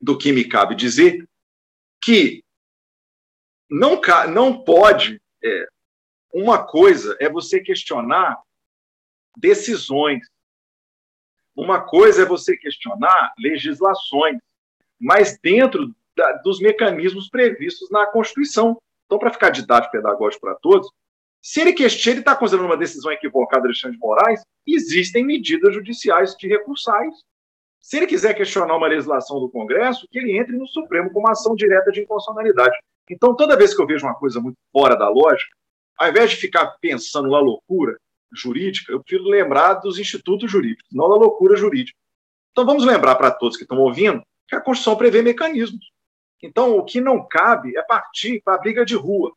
do 0.00 0.18
que 0.18 0.32
me 0.32 0.44
cabe 0.44 0.74
dizer, 0.74 1.24
que 2.02 2.42
não, 3.72 4.00
não 4.32 4.62
pode. 4.62 5.20
É, 5.42 5.66
uma 6.32 6.64
coisa 6.64 7.16
é 7.20 7.28
você 7.28 7.60
questionar 7.60 8.40
decisões 9.36 10.22
uma 11.56 11.80
coisa 11.80 12.22
é 12.22 12.26
você 12.26 12.56
questionar 12.56 13.32
legislações, 13.38 14.38
mas 14.98 15.38
dentro 15.42 15.94
da, 16.16 16.32
dos 16.38 16.60
mecanismos 16.60 17.28
previstos 17.28 17.90
na 17.90 18.06
Constituição. 18.06 18.80
Então, 19.06 19.18
para 19.18 19.32
ficar 19.32 19.50
didático 19.50 19.92
pedagógico 19.92 20.40
para 20.40 20.54
todos, 20.56 20.90
se 21.42 21.60
ele 21.60 21.72
questiona, 21.72 22.14
ele 22.14 22.20
está 22.20 22.36
considerando 22.36 22.70
uma 22.70 22.76
decisão 22.76 23.12
equivocada 23.12 23.66
Alexandre 23.66 23.96
de 23.96 24.02
Moraes, 24.02 24.42
existem 24.66 25.24
medidas 25.24 25.74
judiciais 25.74 26.34
de 26.36 26.46
recursais. 26.46 27.14
Se 27.80 27.96
ele 27.96 28.06
quiser 28.06 28.32
questionar 28.34 28.76
uma 28.76 28.86
legislação 28.86 29.40
do 29.40 29.50
Congresso, 29.50 30.06
que 30.10 30.18
ele 30.18 30.38
entre 30.38 30.56
no 30.56 30.66
Supremo 30.68 31.10
com 31.10 31.18
uma 31.18 31.32
ação 31.32 31.54
direta 31.54 31.90
de 31.90 32.02
inconstitucionalidade. 32.02 32.78
Então, 33.12 33.36
toda 33.36 33.56
vez 33.56 33.74
que 33.74 33.82
eu 33.82 33.86
vejo 33.86 34.06
uma 34.06 34.14
coisa 34.14 34.40
muito 34.40 34.56
fora 34.72 34.96
da 34.96 35.08
lógica, 35.08 35.54
ao 35.98 36.08
invés 36.08 36.30
de 36.30 36.36
ficar 36.36 36.66
pensando 36.80 37.28
na 37.28 37.38
loucura, 37.38 37.98
jurídica, 38.32 38.90
eu 38.90 39.00
prefiro 39.00 39.24
lembrar 39.24 39.74
dos 39.74 39.98
institutos 39.98 40.50
jurídicos, 40.50 40.88
não 40.90 41.08
da 41.10 41.16
loucura 41.16 41.54
jurídica. 41.54 41.98
Então 42.50 42.64
vamos 42.64 42.84
lembrar 42.84 43.16
para 43.16 43.30
todos 43.30 43.58
que 43.58 43.64
estão 43.64 43.78
ouvindo 43.78 44.22
que 44.48 44.56
a 44.56 44.60
Constituição 44.60 44.96
prevê 44.96 45.20
mecanismos. 45.20 45.92
Então 46.42 46.76
o 46.78 46.84
que 46.84 47.00
não 47.00 47.26
cabe 47.26 47.76
é 47.76 47.82
partir 47.82 48.40
para 48.42 48.54
a 48.54 48.58
briga 48.58 48.84
de 48.84 48.94
rua. 48.94 49.32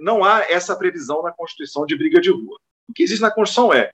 Não 0.00 0.24
há 0.24 0.40
essa 0.50 0.74
previsão 0.74 1.22
na 1.22 1.30
Constituição 1.30 1.84
de 1.84 1.96
briga 1.96 2.20
de 2.20 2.30
rua. 2.30 2.58
O 2.88 2.94
que 2.94 3.02
existe 3.02 3.20
na 3.20 3.30
Constituição 3.30 3.72
é 3.72 3.90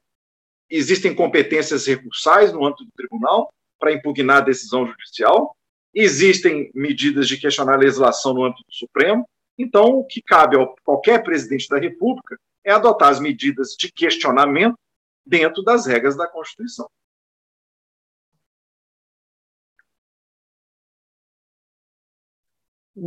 existem 0.70 1.14
competências 1.14 1.86
recursais 1.86 2.52
no 2.52 2.64
âmbito 2.64 2.84
do 2.84 2.92
tribunal 2.96 3.52
para 3.78 3.92
impugnar 3.92 4.38
a 4.38 4.40
decisão 4.40 4.86
judicial, 4.86 5.56
existem 5.94 6.70
medidas 6.74 7.28
de 7.28 7.38
questionar 7.38 7.74
a 7.74 7.78
legislação 7.78 8.34
no 8.34 8.44
âmbito 8.44 8.64
do 8.64 8.74
Supremo. 8.74 9.28
Então, 9.56 9.98
o 9.98 10.04
que 10.04 10.20
cabe 10.20 10.56
a 10.56 10.66
qualquer 10.82 11.22
presidente 11.22 11.68
da 11.68 11.78
República 11.78 12.36
é 12.64 12.72
adotar 12.72 13.10
as 13.10 13.20
medidas 13.20 13.76
de 13.78 13.92
questionamento 13.92 14.78
dentro 15.24 15.62
das 15.62 15.86
regras 15.86 16.16
da 16.16 16.26
Constituição. 16.26 16.88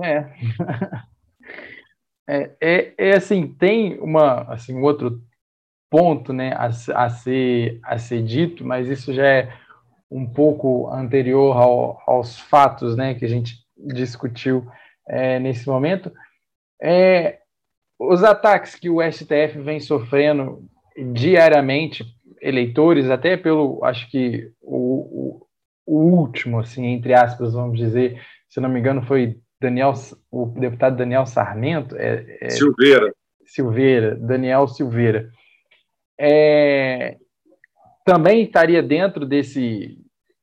É. 0.04 0.34
é, 2.28 2.58
é, 2.62 2.94
é, 2.98 3.16
assim, 3.16 3.54
tem 3.54 4.00
uma, 4.00 4.42
assim, 4.54 4.76
um 4.76 4.84
outro 4.84 5.22
ponto 5.90 6.34
né, 6.34 6.54
a, 6.54 6.68
a, 6.68 7.10
ser, 7.10 7.80
a 7.84 7.98
ser 7.98 8.24
dito, 8.24 8.66
mas 8.66 8.88
isso 8.88 9.14
já 9.14 9.26
é 9.26 9.67
um 10.10 10.26
pouco 10.26 10.90
anterior 10.92 11.56
ao, 11.56 12.02
aos 12.08 12.40
fatos 12.40 12.96
né, 12.96 13.14
que 13.16 13.26
a 13.26 13.28
gente 13.28 13.56
discutiu 13.78 14.66
é, 15.08 15.40
nesse 15.40 15.68
momento. 15.68 16.12
É, 16.82 17.40
os 18.00 18.24
ataques 18.24 18.76
que 18.76 18.90
o 18.90 19.02
STF 19.02 19.60
vem 19.60 19.80
sofrendo 19.80 20.64
diariamente, 21.14 22.06
eleitores, 22.42 23.10
até 23.10 23.36
pelo, 23.36 23.84
acho 23.84 24.10
que 24.10 24.52
o, 24.62 25.42
o, 25.46 25.48
o, 25.86 26.00
último, 26.00 26.60
assim, 26.60 26.86
entre 26.86 27.14
aspas, 27.14 27.54
vamos 27.54 27.78
dizer, 27.78 28.22
se 28.50 28.60
não 28.60 28.70
me 28.70 28.80
engano, 28.80 29.04
foi 29.04 29.38
Daniel, 29.60 29.94
o 30.32 30.46
deputado 30.46 30.98
Daniel 30.98 31.26
Sarmento. 31.26 31.96
É, 31.96 32.38
é, 32.42 32.50
Silveira. 32.50 33.14
Silveira, 33.46 34.16
Daniel 34.16 34.68
Silveira. 34.68 35.30
É, 36.20 37.18
também 38.08 38.44
estaria 38.44 38.82
dentro 38.82 39.26
desse, 39.26 40.00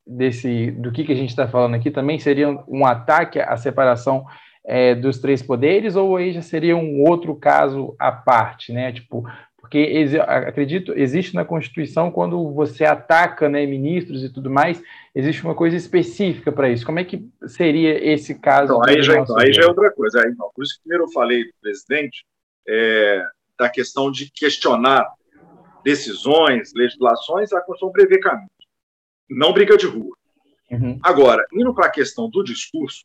desse 0.06 0.70
do 0.72 0.92
que, 0.92 1.02
que 1.02 1.12
a 1.12 1.16
gente 1.16 1.30
está 1.30 1.48
falando 1.48 1.74
aqui, 1.74 1.90
também 1.90 2.18
seria 2.18 2.50
um 2.68 2.84
ataque 2.84 3.40
à 3.40 3.56
separação 3.56 4.26
é, 4.66 4.94
dos 4.94 5.18
três 5.18 5.42
poderes, 5.42 5.96
ou 5.96 6.14
aí 6.14 6.30
já 6.30 6.42
seria 6.42 6.76
um 6.76 7.02
outro 7.08 7.34
caso 7.34 7.96
à 7.98 8.12
parte, 8.12 8.70
né? 8.70 8.92
Tipo, 8.92 9.24
porque 9.56 10.04
acredito 10.26 10.92
existe 10.94 11.34
na 11.34 11.42
Constituição 11.42 12.10
quando 12.10 12.52
você 12.52 12.84
ataca 12.84 13.48
né, 13.48 13.64
ministros 13.64 14.22
e 14.22 14.28
tudo 14.28 14.50
mais, 14.50 14.82
existe 15.14 15.42
uma 15.42 15.54
coisa 15.54 15.74
específica 15.74 16.52
para 16.52 16.68
isso. 16.68 16.84
Como 16.84 16.98
é 16.98 17.04
que 17.04 17.26
seria 17.46 18.12
esse 18.12 18.38
caso? 18.38 18.74
Então, 18.74 18.82
aí, 18.86 19.02
já, 19.02 19.18
então, 19.18 19.38
aí 19.38 19.54
já 19.54 19.62
é 19.62 19.66
outra 19.66 19.90
coisa. 19.90 20.20
Aí, 20.20 20.30
então, 20.30 20.50
por 20.54 20.62
isso 20.62 20.74
que 20.74 20.80
primeiro 20.82 21.04
eu 21.04 21.12
falei 21.12 21.44
do 21.44 21.52
presidente 21.62 22.26
é, 22.68 23.22
da 23.58 23.70
questão 23.70 24.10
de 24.10 24.30
questionar 24.30 25.10
decisões, 25.84 26.72
legislações, 26.74 27.52
a 27.52 27.60
Constituição 27.60 27.92
prevê 27.92 28.18
caminhos, 28.18 28.50
não 29.28 29.52
briga 29.52 29.76
de 29.76 29.86
rua. 29.86 30.16
Uhum. 30.70 30.98
Agora, 31.02 31.44
indo 31.52 31.74
para 31.74 31.86
a 31.86 31.90
questão 31.90 32.28
do 32.28 32.42
discurso, 32.42 33.04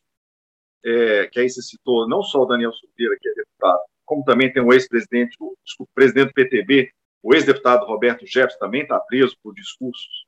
é, 0.84 1.26
que 1.26 1.38
aí 1.38 1.48
você 1.48 1.60
citou 1.62 2.08
não 2.08 2.22
só 2.22 2.42
o 2.42 2.46
Daniel 2.46 2.72
Silveira, 2.72 3.16
que 3.20 3.28
é 3.28 3.34
deputado, 3.34 3.80
como 4.04 4.24
também 4.24 4.52
tem 4.52 4.62
o 4.62 4.72
ex-presidente, 4.72 5.36
o, 5.38 5.54
desculpa, 5.64 5.92
presidente 5.94 6.28
do 6.28 6.34
PTB, 6.34 6.90
o 7.22 7.34
ex-deputado 7.34 7.86
Roberto 7.86 8.26
Jefferson 8.26 8.58
também 8.58 8.82
está 8.82 8.98
preso 8.98 9.36
por 9.42 9.54
discursos 9.54 10.26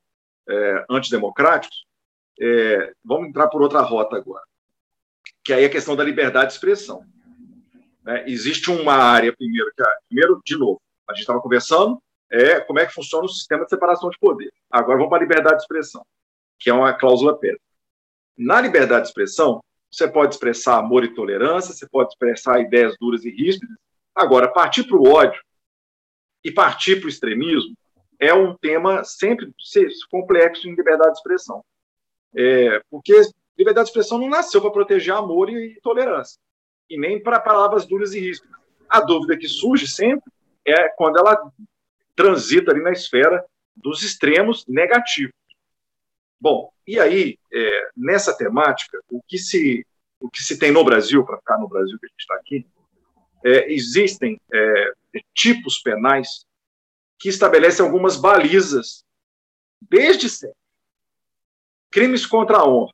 é, 0.49 0.85
antidemocráticos. 0.91 1.85
É, 2.41 2.93
vamos 3.05 3.29
entrar 3.29 3.49
por 3.49 3.63
outra 3.63 3.81
rota 3.81 4.17
agora, 4.17 4.45
que 5.43 5.53
aí 5.53 5.65
é 5.65 5.67
a 5.67 5.71
questão 5.71 5.97
da 5.97 6.05
liberdade 6.05 6.49
de 6.49 6.53
expressão. 6.53 7.05
Né? 8.05 8.25
Existe 8.27 8.71
uma 8.71 8.95
área, 8.95 9.35
primeiro, 9.35 9.73
que 9.75 9.83
é, 9.83 9.87
primeiro, 10.09 10.41
de 10.45 10.57
novo, 10.57 10.81
a 11.09 11.13
gente 11.13 11.23
estava 11.23 11.41
conversando, 11.41 12.01
é 12.33 12.61
como 12.61 12.81
é 12.81 12.87
que 12.87 12.95
funciona 12.95 13.27
o 13.27 13.29
sistema 13.29 13.65
de 13.65 13.71
separação 13.71 14.09
de 14.09 14.19
poder. 14.19 14.51
Agora 14.71 14.97
vamos 14.97 15.11
para 15.11 15.19
a 15.19 15.27
liberdade 15.27 15.57
de 15.57 15.63
expressão, 15.63 16.05
que 16.59 16.71
é 16.71 16.73
uma 16.73 16.95
cláusula 16.95 17.39
pedra. 17.39 17.61
Na 18.37 18.59
liberdade 18.59 19.03
de 19.03 19.09
expressão, 19.09 19.63
você 19.91 20.09
pode 20.09 20.35
expressar 20.35 20.79
amor 20.79 21.05
e 21.05 21.15
tolerância, 21.15 21.75
você 21.75 21.87
pode 21.87 22.09
expressar 22.09 22.61
ideias 22.61 22.97
duras 22.99 23.25
e 23.27 23.31
ríspidas. 23.31 23.77
Agora, 24.15 24.49
partir 24.49 24.85
para 24.85 24.97
o 24.97 25.07
ódio 25.07 25.41
e 26.43 26.51
partir 26.51 26.97
para 26.97 27.07
o 27.07 27.11
extremismo 27.11 27.77
é 28.19 28.33
um 28.33 28.57
tema 28.57 29.05
sempre 29.05 29.53
complexo 30.11 30.67
em 30.67 30.75
liberdade 30.75 31.13
de 31.13 31.19
expressão. 31.19 31.63
É, 32.35 32.81
porque 32.91 33.21
liberdade 33.59 33.87
de 33.87 33.91
expressão 33.91 34.19
não 34.19 34.29
nasceu 34.29 34.63
para 34.63 34.71
proteger 34.71 35.15
amor 35.15 35.51
e 35.51 35.79
tolerância, 35.83 36.39
e 36.89 36.99
nem 36.99 37.23
para 37.23 37.39
palavras 37.39 37.85
duras 37.85 38.15
e 38.15 38.21
ríspidas. 38.21 38.57
A 38.89 39.01
dúvida 39.01 39.37
que 39.37 39.49
surge 39.49 39.87
sempre 39.87 40.33
é 40.67 40.89
quando 40.91 41.19
ela 41.19 41.53
transita 42.23 42.71
ali 42.71 42.81
na 42.81 42.93
esfera 42.93 43.45
dos 43.75 44.03
extremos 44.03 44.65
negativos. 44.69 45.35
Bom, 46.41 46.73
e 46.87 46.99
aí, 47.01 47.39
é, 47.53 47.91
nessa 47.97 48.37
temática, 48.37 49.01
o 49.11 49.21
que, 49.27 49.39
se, 49.39 49.85
o 50.21 50.31
que 50.31 50.43
se 50.43 50.59
tem 50.59 50.71
no 50.71 50.85
Brasil, 50.85 51.25
para 51.25 51.39
ficar 51.39 51.59
no 51.59 51.69
Brasil 51.69 51.99
que 51.99 52.07
a 52.07 52.09
gente 52.09 52.21
está 52.21 52.35
aqui, 52.37 52.67
é, 53.45 53.73
existem 53.73 54.41
é, 54.53 54.93
tipos 55.35 55.79
penais 55.79 56.47
que 57.19 57.29
estabelecem 57.29 57.85
algumas 57.85 58.17
balizas, 58.17 59.05
desde 59.81 60.29
sempre. 60.29 60.57
Crimes 61.91 62.25
contra 62.25 62.59
a 62.59 62.69
honra. 62.69 62.93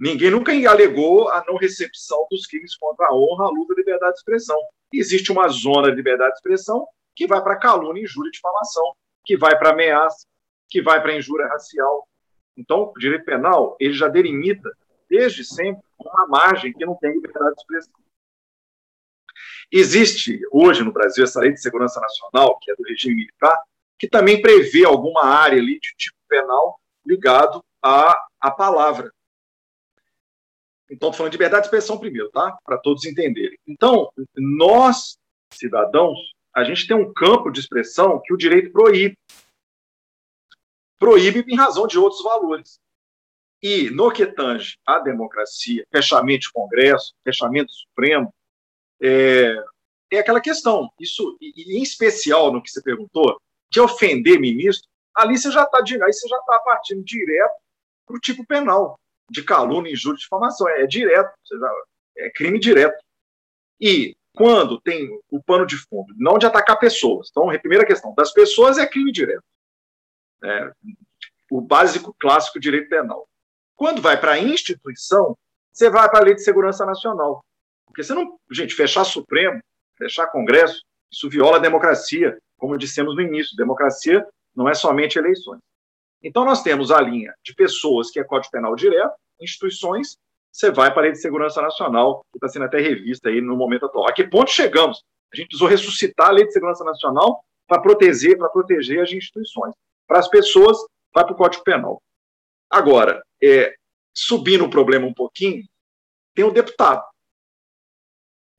Ninguém 0.00 0.30
nunca 0.30 0.52
alegou 0.52 1.28
a 1.28 1.44
não 1.46 1.56
recepção 1.56 2.26
dos 2.30 2.46
crimes 2.46 2.76
contra 2.76 3.08
a 3.08 3.14
honra 3.14 3.46
à 3.46 3.48
luz 3.48 3.68
da 3.68 3.74
liberdade 3.74 4.12
de 4.12 4.18
expressão. 4.18 4.58
Existe 4.92 5.32
uma 5.32 5.48
zona 5.48 5.90
de 5.90 5.96
liberdade 5.96 6.32
de 6.32 6.38
expressão 6.38 6.86
que 7.18 7.26
vai 7.26 7.42
para 7.42 7.58
calúnia, 7.58 8.04
injúria 8.04 8.28
e 8.28 8.32
difamação, 8.32 8.94
que 9.24 9.36
vai 9.36 9.58
para 9.58 9.70
ameaça, 9.70 10.24
que 10.68 10.80
vai 10.80 11.02
para 11.02 11.16
injúria 11.16 11.48
racial. 11.48 12.08
Então, 12.56 12.92
o 12.94 12.98
direito 12.98 13.24
penal 13.24 13.76
ele 13.80 13.92
já 13.92 14.06
delimita 14.06 14.70
desde 15.10 15.44
sempre 15.44 15.82
uma 15.98 16.28
margem 16.28 16.72
que 16.72 16.86
não 16.86 16.94
tem 16.94 17.12
liberdade 17.12 17.56
de 17.56 17.60
expressão. 17.60 18.00
Existe 19.68 20.40
hoje 20.52 20.84
no 20.84 20.92
Brasil 20.92 21.24
essa 21.24 21.40
lei 21.40 21.52
de 21.52 21.60
segurança 21.60 22.00
nacional, 22.00 22.56
que 22.60 22.70
é 22.70 22.76
do 22.76 22.84
regime 22.84 23.16
militar, 23.16 23.60
que 23.98 24.08
também 24.08 24.40
prevê 24.40 24.84
alguma 24.84 25.24
área 25.24 25.58
ali 25.58 25.80
de 25.80 25.92
tipo 25.96 26.16
penal 26.28 26.80
ligado 27.04 27.64
à, 27.82 28.14
à 28.40 28.48
palavra. 28.48 29.12
Então, 30.88 31.08
estou 31.08 31.12
falando 31.14 31.32
de 31.32 31.36
liberdade 31.36 31.62
de 31.62 31.66
expressão 31.66 31.98
primeiro, 31.98 32.30
tá? 32.30 32.56
Para 32.64 32.78
todos 32.78 33.04
entenderem. 33.04 33.58
Então, 33.66 34.08
nós, 34.36 35.18
cidadãos, 35.52 36.37
a 36.58 36.64
gente 36.64 36.88
tem 36.88 36.96
um 36.96 37.12
campo 37.12 37.50
de 37.50 37.60
expressão 37.60 38.20
que 38.24 38.34
o 38.34 38.36
direito 38.36 38.72
proíbe. 38.72 39.16
Proíbe 40.98 41.44
em 41.46 41.56
razão 41.56 41.86
de 41.86 41.96
outros 41.96 42.22
valores. 42.22 42.80
E, 43.62 43.90
no 43.90 44.10
que 44.10 44.26
tange 44.26 44.76
à 44.84 44.98
democracia, 44.98 45.86
fechamento 45.90 46.40
de 46.40 46.52
Congresso, 46.52 47.14
fechamento 47.22 47.72
Supremo, 47.72 48.34
é, 49.00 49.56
é 50.10 50.18
aquela 50.18 50.40
questão. 50.40 50.90
Isso, 50.98 51.36
e, 51.40 51.78
em 51.78 51.82
especial 51.82 52.52
no 52.52 52.60
que 52.60 52.70
você 52.70 52.82
perguntou, 52.82 53.40
de 53.70 53.80
ofender 53.80 54.40
ministro, 54.40 54.88
ali 55.14 55.38
você 55.38 55.52
já 55.52 55.62
está 55.62 55.78
aí 55.78 56.12
você 56.12 56.28
já 56.28 56.38
está 56.38 56.58
partindo 56.60 57.04
direto 57.04 57.54
para 58.04 58.16
o 58.16 58.20
tipo 58.20 58.44
penal 58.44 58.98
de 59.30 59.44
calúnia, 59.44 59.92
injúria 59.92 60.16
e 60.16 60.20
difamação. 60.20 60.68
É, 60.68 60.82
é 60.82 60.86
direto, 60.86 61.32
é 62.16 62.30
crime 62.30 62.58
direto. 62.58 63.00
E 63.80 64.16
quando 64.38 64.80
tem 64.80 65.10
o 65.28 65.42
pano 65.42 65.66
de 65.66 65.76
fundo, 65.76 66.14
não 66.16 66.38
de 66.38 66.46
atacar 66.46 66.78
pessoas. 66.78 67.28
Então, 67.30 67.50
a 67.50 67.58
primeira 67.58 67.84
questão, 67.84 68.14
das 68.14 68.32
pessoas 68.32 68.78
é 68.78 68.86
crime 68.86 69.10
direto. 69.10 69.42
É, 70.44 70.72
o 71.50 71.60
básico 71.60 72.14
clássico 72.18 72.60
direito 72.60 72.88
penal. 72.88 73.28
Quando 73.74 74.00
vai 74.00 74.18
para 74.18 74.32
a 74.32 74.38
instituição, 74.38 75.36
você 75.72 75.90
vai 75.90 76.08
para 76.08 76.20
a 76.20 76.22
Lei 76.22 76.34
de 76.34 76.44
Segurança 76.44 76.86
Nacional. 76.86 77.44
Porque 77.84 78.04
você 78.04 78.14
não. 78.14 78.38
Gente, 78.50 78.74
fechar 78.74 79.04
Supremo, 79.04 79.60
fechar 79.96 80.28
Congresso, 80.28 80.82
isso 81.10 81.28
viola 81.28 81.56
a 81.56 81.60
democracia, 81.60 82.38
como 82.56 82.78
dissemos 82.78 83.16
no 83.16 83.22
início. 83.22 83.56
Democracia 83.56 84.24
não 84.54 84.68
é 84.68 84.74
somente 84.74 85.18
eleições. 85.18 85.60
Então, 86.22 86.44
nós 86.44 86.62
temos 86.62 86.92
a 86.92 87.00
linha 87.00 87.34
de 87.44 87.54
pessoas, 87.54 88.10
que 88.10 88.20
é 88.20 88.24
Código 88.24 88.52
Penal 88.52 88.76
direto, 88.76 89.14
instituições, 89.40 90.16
você 90.58 90.72
vai 90.72 90.90
para 90.90 91.02
a 91.02 91.04
Lei 91.04 91.12
de 91.12 91.20
Segurança 91.20 91.62
Nacional, 91.62 92.24
que 92.32 92.38
está 92.38 92.48
sendo 92.48 92.64
até 92.64 92.80
revista 92.80 93.28
aí 93.28 93.40
no 93.40 93.56
momento 93.56 93.86
atual. 93.86 94.08
A 94.08 94.12
que 94.12 94.24
ponto 94.24 94.50
chegamos? 94.50 95.04
A 95.32 95.36
gente 95.36 95.46
precisou 95.46 95.68
ressuscitar 95.68 96.28
a 96.28 96.32
Lei 96.32 96.46
de 96.46 96.52
Segurança 96.52 96.82
Nacional 96.82 97.44
para 97.68 97.80
proteger, 97.80 98.36
para 98.36 98.48
proteger 98.48 99.00
as 99.00 99.12
instituições. 99.12 99.72
Para 100.04 100.18
as 100.18 100.26
pessoas, 100.28 100.76
vai 101.14 101.24
para 101.24 101.32
o 101.32 101.36
Código 101.36 101.62
Penal. 101.62 102.02
Agora, 102.68 103.22
é, 103.40 103.72
subindo 104.12 104.64
o 104.64 104.70
problema 104.70 105.06
um 105.06 105.14
pouquinho, 105.14 105.62
tem 106.34 106.44
o 106.44 106.50
deputado, 106.50 107.06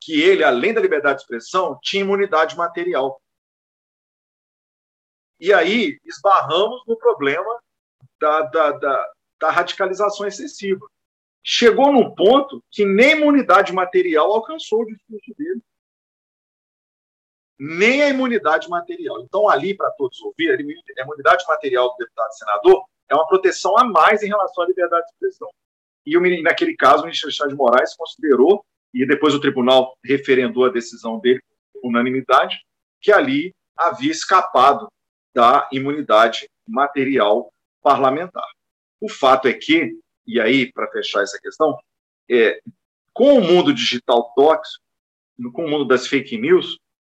que 0.02 0.22
ele, 0.22 0.42
além 0.42 0.72
da 0.72 0.80
liberdade 0.80 1.16
de 1.16 1.22
expressão, 1.24 1.78
tinha 1.82 2.02
imunidade 2.02 2.56
material. 2.56 3.20
E 5.38 5.52
aí 5.52 5.98
esbarramos 6.06 6.82
no 6.86 6.96
problema 6.96 7.60
da, 8.18 8.40
da, 8.42 8.72
da, 8.72 9.12
da 9.38 9.50
radicalização 9.50 10.26
excessiva. 10.26 10.86
Chegou 11.42 11.92
num 11.92 12.14
ponto 12.14 12.62
que 12.70 12.84
nem 12.84 13.12
imunidade 13.12 13.72
material 13.72 14.30
alcançou 14.32 14.82
o 14.82 14.86
discurso 14.86 15.34
dele. 15.36 15.62
Nem 17.58 18.02
a 18.02 18.08
imunidade 18.08 18.68
material. 18.68 19.20
Então, 19.22 19.48
ali, 19.48 19.74
para 19.74 19.90
todos 19.92 20.20
ouvir, 20.22 20.50
a 20.50 21.02
imunidade 21.02 21.44
material 21.46 21.90
do 21.90 21.96
deputado 21.96 22.32
senador 22.32 22.84
é 23.08 23.14
uma 23.14 23.26
proteção 23.26 23.76
a 23.76 23.84
mais 23.84 24.22
em 24.22 24.28
relação 24.28 24.64
à 24.64 24.66
liberdade 24.66 25.04
de 25.06 25.12
expressão. 25.12 25.48
E 26.06 26.42
naquele 26.42 26.74
caso, 26.76 27.02
o 27.02 27.04
ministro 27.04 27.26
Alexandre 27.26 27.52
de 27.52 27.58
Moraes 27.58 27.94
considerou, 27.94 28.64
e 28.94 29.06
depois 29.06 29.34
o 29.34 29.40
tribunal 29.40 29.94
referendou 30.04 30.64
a 30.64 30.70
decisão 30.70 31.18
dele, 31.20 31.42
unanimidade, 31.82 32.60
que 33.00 33.12
ali 33.12 33.54
havia 33.76 34.10
escapado 34.10 34.88
da 35.34 35.68
imunidade 35.72 36.48
material 36.66 37.52
parlamentar. 37.82 38.48
O 39.00 39.08
fato 39.08 39.48
é 39.48 39.52
que, 39.52 39.98
e 40.30 40.40
aí, 40.40 40.72
para 40.72 40.90
fechar 40.90 41.22
essa 41.22 41.38
questão, 41.40 41.78
é, 42.30 42.60
com 43.12 43.38
o 43.38 43.40
mundo 43.40 43.74
digital 43.74 44.32
tóxico, 44.34 44.84
com 45.52 45.64
o 45.64 45.68
mundo 45.68 45.84
das 45.84 46.06
fake 46.06 46.38
news, 46.38 46.78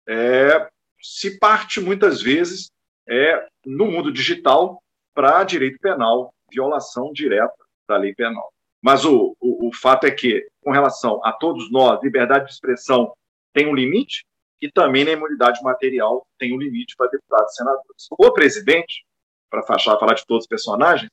é, 0.09 0.69
se 1.01 1.39
parte 1.39 1.81
muitas 1.81 2.23
vezes 2.23 2.71
é, 3.09 3.47
no 3.65 3.87
mundo 3.87 4.13
digital 4.13 4.83
para 5.15 5.43
direito 5.45 5.79
penal, 5.81 6.33
violação 6.51 7.13
direta 7.13 7.53
da 7.89 7.97
lei 7.97 8.15
penal. 8.15 8.53
Mas 8.83 9.05
o, 9.05 9.37
o, 9.41 9.69
o, 9.69 9.75
fato 9.75 10.07
é 10.07 10.11
que, 10.11 10.47
com 10.63 10.71
relação 10.71 11.21
a 11.25 11.33
todos 11.33 11.71
nós, 11.71 12.03
liberdade 12.03 12.47
de 12.47 12.53
expressão 12.53 13.13
tem 13.53 13.67
um 13.67 13.75
limite 13.75 14.25
e 14.61 14.71
também 14.71 15.05
na 15.05 15.13
imunidade 15.13 15.63
material 15.63 16.27
tem 16.39 16.55
um 16.55 16.59
limite 16.59 16.95
para 16.97 17.11
deputados 17.11 17.53
e 17.53 17.57
senadores. 17.57 18.09
O 18.11 18.33
presidente, 18.33 19.05
para 19.51 19.63
falar 19.63 20.15
de 20.15 20.25
todos 20.27 20.45
os 20.45 20.49
personagens, 20.49 21.11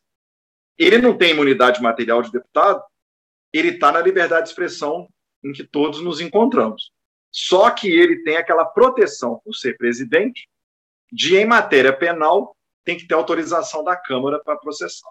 ele 0.78 1.00
não 1.00 1.18
tem 1.18 1.32
imunidade 1.32 1.82
material 1.82 2.22
de 2.22 2.32
deputado, 2.32 2.84
ele 3.52 3.70
está 3.70 3.92
na 3.92 4.02
liberdade 4.02 4.44
de 4.44 4.50
expressão 4.50 5.08
em 5.44 5.52
que 5.52 5.64
todos 5.64 6.02
nos 6.02 6.20
encontramos. 6.20 6.92
Só 7.32 7.70
que 7.72 7.88
ele 7.90 8.24
tem 8.24 8.38
aquela 8.38 8.66
proteção, 8.66 9.40
por 9.44 9.54
ser 9.54 9.78
presidente, 9.78 10.48
de, 11.12 11.38
em 11.38 11.46
matéria 11.46 11.96
penal, 11.96 12.56
tem 12.84 12.98
que 12.98 13.08
ter 13.08 13.14
autorização 13.14 13.84
da 13.84 13.96
Câmara 13.96 14.42
para 14.44 14.58
processar. 14.58 15.10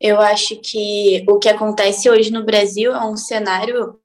Eu 0.00 0.20
acho 0.20 0.60
que 0.60 1.24
o 1.28 1.38
que 1.38 1.48
acontece 1.48 2.08
hoje 2.08 2.30
no 2.30 2.44
Brasil 2.44 2.92
é 2.92 3.04
um 3.04 3.16
cenário 3.16 4.00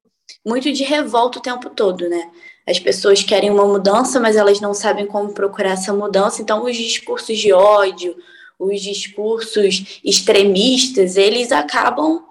muito 0.46 0.72
de 0.72 0.84
revolta 0.84 1.40
o 1.40 1.42
tempo 1.42 1.70
todo, 1.70 2.10
né? 2.10 2.32
As 2.68 2.80
pessoas 2.80 3.24
querem 3.24 3.50
uma 3.50 3.66
mudança, 3.66 4.20
mas 4.20 4.36
elas 4.36 4.62
não 4.62 4.74
sabem 4.74 5.06
como 5.06 5.34
procurar 5.34 5.72
essa 5.72 5.94
mudança. 5.94 6.42
Então, 6.42 6.64
os 6.64 6.76
discursos 6.76 7.38
de 7.38 7.52
ódio, 7.52 8.16
os 8.58 8.82
discursos 8.82 10.00
extremistas, 10.04 11.18
eles 11.18 11.52
acabam 11.52 12.24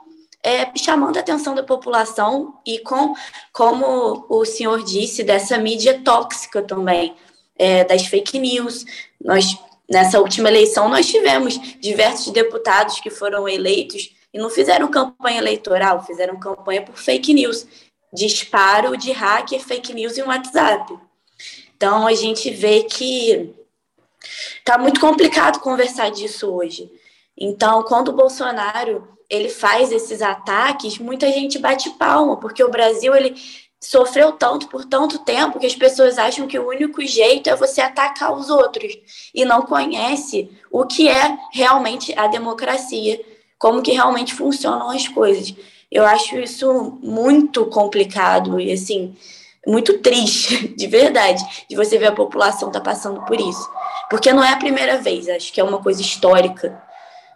é, 0.43 0.67
chamando 0.77 1.17
a 1.17 1.21
atenção 1.21 1.55
da 1.55 1.63
população 1.63 2.55
e 2.67 2.79
com, 2.81 3.15
como 3.53 4.27
o 4.29 4.45
senhor 4.45 4.83
disse, 4.83 5.23
dessa 5.23 5.57
mídia 5.59 6.01
tóxica 6.03 6.63
também 6.63 7.15
é, 7.57 7.85
das 7.85 8.07
fake 8.07 8.39
news. 8.39 8.85
Nós, 9.23 9.57
nessa 9.89 10.19
última 10.19 10.49
eleição, 10.49 10.89
nós 10.89 11.07
tivemos 11.07 11.59
diversos 11.81 12.33
deputados 12.33 12.99
que 13.01 13.11
foram 13.11 13.49
eleitos 13.49 14.15
e 14.35 14.39
não 14.39 14.51
fizeram 14.51 14.89
campanha 14.89 15.39
eleitoral, 15.39 16.05
fizeram 16.05 16.39
campanha 16.41 16.83
por 16.83 16.97
fake 16.97 17.35
news, 17.35 17.67
disparo 18.13 18.97
de 18.97 19.13
hacker, 19.13 19.61
fake 19.61 19.95
news 19.95 20.17
e 20.17 20.23
um 20.23 20.29
WhatsApp. 20.29 20.99
Então 21.77 22.07
a 22.07 22.15
gente 22.15 22.51
vê 22.51 22.83
que 22.85 23.55
tá 24.65 24.79
muito 24.79 25.01
complicado 25.01 25.61
conversar 25.61 26.11
disso 26.11 26.53
hoje. 26.53 26.91
Então, 27.37 27.83
quando 27.83 28.09
o 28.09 28.13
Bolsonaro 28.13 29.09
ele 29.29 29.49
faz 29.49 29.91
esses 29.91 30.21
ataques, 30.21 30.99
muita 30.99 31.33
gente 31.33 31.59
bate 31.59 31.89
palma, 31.91 32.37
porque 32.37 32.63
o 32.63 32.71
Brasil 32.71 33.15
ele 33.15 33.35
sofreu 33.81 34.33
tanto 34.33 34.69
por 34.69 34.85
tanto 34.85 35.19
tempo 35.21 35.59
que 35.59 35.67
as 35.67 35.75
pessoas 35.75 36.19
acham 36.19 36.47
que 36.47 36.59
o 36.59 36.69
único 36.69 37.05
jeito 37.05 37.51
é 37.51 37.57
você 37.57 37.81
atacar 37.81 38.33
os 38.33 38.49
outros 38.49 38.93
e 39.35 39.45
não 39.45 39.63
conhece 39.63 40.51
o 40.71 40.87
que 40.87 41.09
é 41.09 41.37
realmente 41.51 42.17
a 42.17 42.29
democracia, 42.29 43.21
como 43.59 43.83
que 43.83 43.91
realmente 43.91 44.35
funcionam 44.35 44.91
as 44.91 45.09
coisas. 45.09 45.53
Eu 45.93 46.07
acho 46.07 46.37
isso 46.39 46.99
muito 47.03 47.67
complicado 47.67 48.59
e 48.59 48.73
assim 48.73 49.15
muito 49.67 49.99
triste, 49.99 50.69
de 50.75 50.87
verdade, 50.87 51.43
de 51.69 51.77
você 51.77 51.99
ver 51.99 52.07
a 52.07 52.13
população 52.13 52.73
tá 52.73 52.81
passando 52.81 53.23
por 53.27 53.39
isso, 53.39 53.71
porque 54.09 54.33
não 54.33 54.43
é 54.43 54.53
a 54.53 54.59
primeira 54.59 54.97
vez. 54.99 55.29
Acho 55.29 55.53
que 55.53 55.61
é 55.61 55.65
uma 55.65 55.83
coisa 55.83 56.01
histórica, 56.01 56.83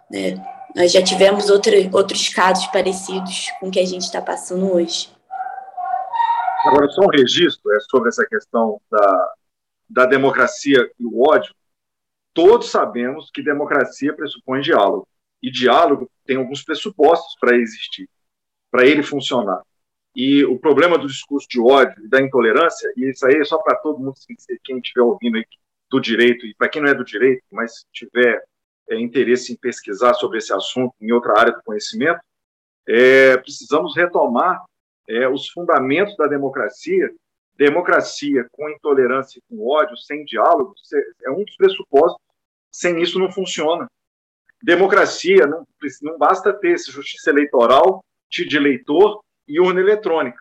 né? 0.09 0.43
Nós 0.75 0.91
já 0.91 1.01
tivemos 1.01 1.49
outro, 1.49 1.71
outros 1.93 2.29
casos 2.29 2.67
parecidos 2.67 3.51
com 3.59 3.67
o 3.67 3.71
que 3.71 3.79
a 3.79 3.85
gente 3.85 4.01
está 4.01 4.21
passando 4.21 4.73
hoje. 4.73 5.09
Agora, 6.65 6.89
só 6.89 7.01
um 7.01 7.09
registro 7.09 7.71
é, 7.73 7.79
sobre 7.89 8.09
essa 8.09 8.25
questão 8.25 8.81
da, 8.91 9.33
da 9.89 10.05
democracia 10.05 10.89
e 10.99 11.05
o 11.05 11.21
ódio. 11.29 11.53
Todos 12.33 12.69
sabemos 12.69 13.31
que 13.33 13.41
democracia 13.41 14.13
pressupõe 14.13 14.61
diálogo. 14.61 15.07
E 15.41 15.49
diálogo 15.49 16.09
tem 16.25 16.37
alguns 16.37 16.63
pressupostos 16.63 17.35
para 17.39 17.55
existir, 17.55 18.09
para 18.77 18.85
ele 18.85 19.01
funcionar. 19.01 19.59
E 20.15 20.45
o 20.45 20.59
problema 20.59 20.99
do 20.99 21.07
discurso 21.07 21.47
de 21.49 21.59
ódio 21.59 22.05
e 22.05 22.07
da 22.07 22.21
intolerância, 22.21 22.87
e 22.95 23.09
isso 23.09 23.25
aí 23.25 23.37
é 23.37 23.43
só 23.43 23.57
para 23.57 23.75
todo 23.77 23.97
mundo, 23.97 24.13
quem 24.63 24.77
estiver 24.77 25.01
ouvindo 25.01 25.37
aí 25.37 25.45
do 25.89 25.99
direito, 25.99 26.45
e 26.45 26.53
para 26.53 26.69
quem 26.69 26.79
não 26.79 26.89
é 26.89 26.93
do 26.93 27.03
direito, 27.03 27.41
mas 27.51 27.87
tiver 27.91 28.43
é, 28.87 28.99
interesse 28.99 29.51
em 29.51 29.55
pesquisar 29.55 30.13
sobre 30.13 30.37
esse 30.37 30.53
assunto 30.53 30.93
em 31.01 31.11
outra 31.11 31.39
área 31.39 31.53
do 31.53 31.63
conhecimento, 31.63 32.19
é, 32.87 33.35
precisamos 33.37 33.95
retomar 33.95 34.63
é, 35.09 35.27
os 35.27 35.49
fundamentos 35.49 36.15
da 36.15 36.27
democracia 36.27 37.09
Democracia 37.55 38.47
com 38.51 38.69
intolerância 38.69 39.39
e 39.39 39.41
com 39.49 39.67
ódio, 39.67 39.97
sem 39.97 40.23
diálogo, 40.23 40.75
é 41.25 41.31
um 41.31 41.43
dos 41.43 41.55
pressupostos. 41.55 42.21
Sem 42.71 43.01
isso 43.01 43.17
não 43.17 43.31
funciona. 43.31 43.87
Democracia 44.61 45.47
não, 45.47 45.65
não 46.03 46.19
basta 46.19 46.53
ter 46.53 46.77
justiça 46.77 47.31
eleitoral, 47.31 48.05
de 48.29 48.57
eleitor 48.57 49.23
e 49.47 49.59
urna 49.59 49.79
eletrônica. 49.79 50.39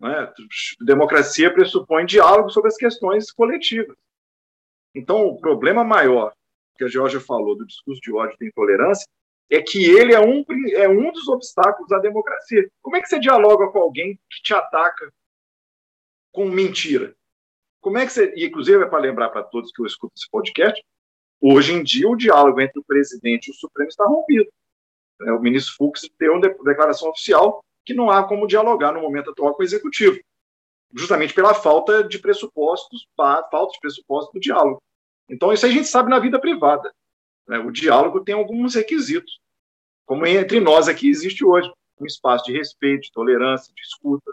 Né? 0.00 0.32
Democracia 0.80 1.52
pressupõe 1.52 2.04
diálogo 2.04 2.50
sobre 2.50 2.68
as 2.68 2.76
questões 2.76 3.30
coletivas. 3.30 3.96
Então, 4.94 5.26
o 5.26 5.40
problema 5.40 5.82
maior 5.84 6.32
que 6.76 6.84
a 6.84 6.88
Georgia 6.88 7.20
falou 7.20 7.56
do 7.56 7.66
discurso 7.66 8.00
de 8.00 8.12
ódio 8.12 8.36
e 8.40 8.46
intolerância 8.46 9.06
é 9.50 9.60
que 9.60 9.84
ele 9.84 10.14
é 10.14 10.20
um, 10.20 10.44
é 10.74 10.88
um 10.88 11.12
dos 11.12 11.28
obstáculos 11.28 11.92
à 11.92 11.98
democracia. 11.98 12.68
Como 12.80 12.96
é 12.96 13.00
que 13.00 13.08
você 13.08 13.18
dialoga 13.18 13.68
com 13.68 13.78
alguém 13.78 14.18
que 14.30 14.42
te 14.42 14.54
ataca 14.54 15.12
com 16.32 16.46
mentira? 16.46 17.14
Como 17.80 17.98
é 17.98 18.06
que 18.06 18.12
você. 18.12 18.32
E, 18.34 18.46
inclusive, 18.46 18.82
é 18.82 18.86
para 18.86 19.00
lembrar 19.00 19.28
para 19.28 19.42
todos 19.42 19.70
que 19.72 19.82
eu 19.82 19.86
escuto 19.86 20.14
esse 20.16 20.30
podcast, 20.30 20.82
hoje 21.40 21.74
em 21.74 21.82
dia 21.82 22.08
o 22.08 22.16
diálogo 22.16 22.60
entre 22.60 22.80
o 22.80 22.84
presidente 22.84 23.48
e 23.48 23.50
o 23.50 23.54
Supremo 23.54 23.88
está 23.88 24.04
rompido. 24.04 24.50
É, 25.26 25.32
o 25.32 25.40
ministro 25.40 25.74
Fux 25.76 26.08
deu 26.18 26.32
uma 26.32 26.40
declaração 26.40 27.10
oficial 27.10 27.64
que 27.84 27.94
não 27.94 28.10
há 28.10 28.24
como 28.24 28.46
dialogar 28.46 28.92
no 28.92 29.00
momento 29.00 29.30
atual 29.30 29.54
com 29.54 29.62
o 29.62 29.64
executivo, 29.64 30.18
justamente 30.94 31.34
pela 31.34 31.54
falta 31.54 32.04
de 32.04 32.18
pressupostos, 32.18 33.08
falta 33.16 33.72
de 33.72 33.80
pressupostos 33.80 34.32
do 34.32 34.40
diálogo. 34.40 34.80
Então, 35.28 35.52
isso 35.52 35.66
a 35.66 35.70
gente 35.70 35.86
sabe 35.86 36.10
na 36.10 36.18
vida 36.18 36.38
privada. 36.38 36.92
Né? 37.48 37.58
O 37.58 37.70
diálogo 37.70 38.22
tem 38.22 38.34
alguns 38.34 38.74
requisitos, 38.74 39.40
como 40.06 40.26
entre 40.26 40.60
nós 40.60 40.88
aqui 40.88 41.08
existe 41.08 41.44
hoje, 41.44 41.72
um 41.98 42.06
espaço 42.06 42.44
de 42.44 42.52
respeito, 42.52 43.02
de 43.02 43.12
tolerância, 43.12 43.72
de 43.74 43.82
escuta. 43.82 44.32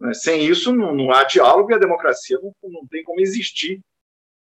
Né? 0.00 0.12
Sem 0.14 0.44
isso, 0.44 0.72
não, 0.72 0.94
não, 0.94 1.10
há 1.10 1.24
diálogo 1.24 1.70
e 1.70 1.74
a 1.74 1.78
democracia 1.78 2.38
não, 2.42 2.52
não 2.70 2.86
tem 2.86 3.02
como 3.04 3.20
existir 3.20 3.80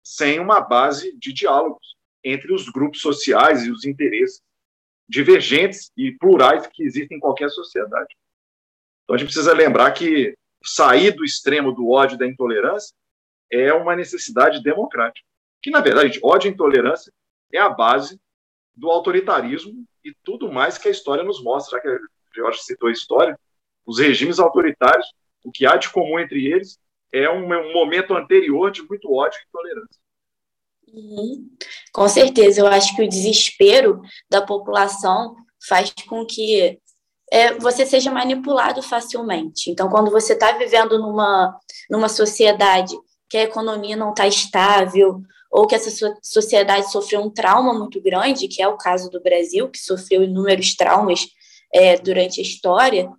sem 0.03 0.41
uma 0.41 0.61
base 0.61 1.17
de 1.19 1.33
diálogos 1.33 1.97
entre 2.25 2.53
os 2.53 2.69
grupos 2.69 3.01
sociais 3.01 3.65
e 3.65 3.71
os 3.71 3.85
interesses 3.85 4.41
divergentes 5.12 5.92
e 5.94 6.11
plurais 6.12 6.66
que 6.66 6.83
existem 6.83 7.18
em 7.18 7.20
qualquer 7.20 7.51
sociedade. 7.51 8.16
Então 9.05 9.14
a 9.14 9.18
gente 9.18 9.27
precisa 9.29 9.53
lembrar 9.53 9.92
que 9.92 10.35
sair 10.64 11.11
do 11.11 11.22
extremo 11.22 11.70
do 11.70 11.90
ódio 11.90 12.14
e 12.14 12.18
da 12.18 12.27
intolerância 12.27 12.94
é 13.51 13.75
uma 13.75 13.94
necessidade 13.94 14.62
democrática. 14.62 15.27
Que, 15.61 15.70
na 15.70 15.81
verdade, 15.81 16.18
ódio 16.22 16.48
e 16.48 16.53
intolerância 16.53 17.12
é 17.53 17.59
a 17.59 17.68
base 17.68 18.18
do 18.75 18.90
autoritarismo 18.90 19.85
e 20.03 20.14
tudo 20.25 20.51
mais 20.51 20.79
que 20.79 20.88
a 20.88 20.90
história 20.90 21.22
nos 21.22 21.42
mostra, 21.44 21.79
já 21.79 21.83
que 21.83 21.98
Jorge 22.35 22.62
citou 22.62 22.88
a 22.88 22.92
história, 22.92 23.38
os 23.85 23.98
regimes 23.98 24.38
autoritários, 24.38 25.07
o 25.44 25.53
que 25.53 25.66
há 25.66 25.77
de 25.77 25.90
comum 25.90 26.18
entre 26.18 26.46
eles 26.46 26.79
é 27.12 27.29
um, 27.29 27.44
um 27.44 27.72
momento 27.75 28.14
anterior 28.14 28.70
de 28.70 28.83
muito 28.83 29.12
ódio 29.12 29.38
e 29.38 29.46
intolerância. 29.46 30.02
Uhum. 30.93 31.49
Com 31.93 32.09
certeza, 32.09 32.61
eu 32.61 32.67
acho 32.67 32.95
que 32.95 33.03
o 33.03 33.09
desespero 33.09 34.01
da 34.31 34.43
população 34.43 35.35
faz 35.67 35.93
com 36.07 36.27
que 36.27 36.79
é, 37.33 37.55
você 37.55 37.87
seja 37.87 38.11
manipulado 38.11 38.83
facilmente. 38.83 39.71
Então, 39.71 39.89
quando 39.89 40.11
você 40.11 40.35
está 40.35 40.53
vivendo 40.53 40.99
numa, 40.99 41.59
numa 41.89 42.09
sociedade 42.09 42.95
que 43.29 43.39
a 43.39 43.45
economia 43.45 43.97
não 43.97 44.11
está 44.11 44.27
estável, 44.27 45.23
ou 45.51 45.67
que 45.67 45.75
essa 45.75 45.91
sociedade 46.23 46.91
sofreu 46.91 47.23
um 47.23 47.31
trauma 47.31 47.73
muito 47.73 48.01
grande, 48.03 48.49
que 48.49 48.63
é 48.63 48.69
o 48.69 48.77
caso 48.77 49.11
do 49.11 49.23
Brasil, 49.23 49.71
que 49.71 49.79
sofreu 49.79 50.23
inúmeros 50.23 50.75
traumas 50.75 51.27
é, 51.73 51.97
durante 51.99 52.41
a 52.41 52.43
história, 52.43 53.11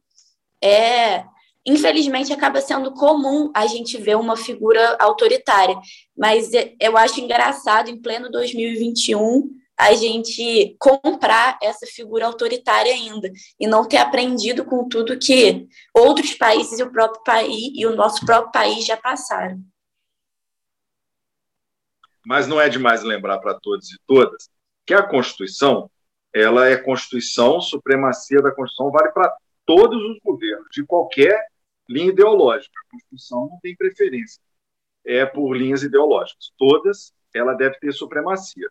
é, 0.63 1.25
infelizmente 1.65 2.33
acaba 2.33 2.61
sendo 2.61 2.93
comum 2.93 3.51
a 3.55 3.67
gente 3.67 3.97
ver 3.97 4.15
uma 4.15 4.35
figura 4.35 4.97
autoritária. 4.99 5.75
Mas 6.17 6.53
é, 6.53 6.73
eu 6.79 6.97
acho 6.97 7.19
engraçado, 7.19 7.89
em 7.89 8.01
pleno 8.01 8.29
2021, 8.29 9.49
a 9.77 9.93
gente 9.93 10.75
comprar 10.79 11.57
essa 11.61 11.85
figura 11.87 12.25
autoritária 12.27 12.93
ainda 12.93 13.31
e 13.59 13.67
não 13.67 13.87
ter 13.87 13.97
aprendido 13.97 14.63
com 14.63 14.87
tudo 14.87 15.17
que 15.17 15.67
outros 15.93 16.33
países 16.33 16.79
e 16.79 16.83
o 16.83 16.91
próprio 16.91 17.23
país 17.23 17.71
e 17.75 17.85
o 17.85 17.95
nosso 17.95 18.25
próprio 18.25 18.51
país 18.51 18.85
já 18.85 18.95
passaram. 18.95 19.59
Mas 22.25 22.47
não 22.47 22.61
é 22.61 22.69
demais 22.69 23.03
lembrar 23.03 23.39
para 23.39 23.59
todos 23.59 23.91
e 23.91 23.97
todas 24.07 24.49
que 24.85 24.93
a 24.93 25.03
Constituição, 25.03 25.89
ela 26.33 26.67
é 26.67 26.77
Constituição, 26.77 27.59
supremacia 27.59 28.41
da 28.41 28.51
Constituição 28.51 28.91
vale 28.91 29.11
para 29.11 29.33
todos 29.65 30.01
os 30.01 30.19
governos, 30.23 30.67
de 30.71 30.85
qualquer 30.85 31.45
linha 31.89 32.09
ideológica. 32.09 32.73
A 32.79 32.91
Constituição 32.91 33.47
não 33.49 33.59
tem 33.61 33.75
preferência 33.75 34.41
é 35.05 35.25
por 35.25 35.55
linhas 35.55 35.83
ideológicas. 35.83 36.51
Todas, 36.57 37.13
ela 37.33 37.53
deve 37.53 37.77
ter 37.79 37.91
supremacia. 37.91 38.67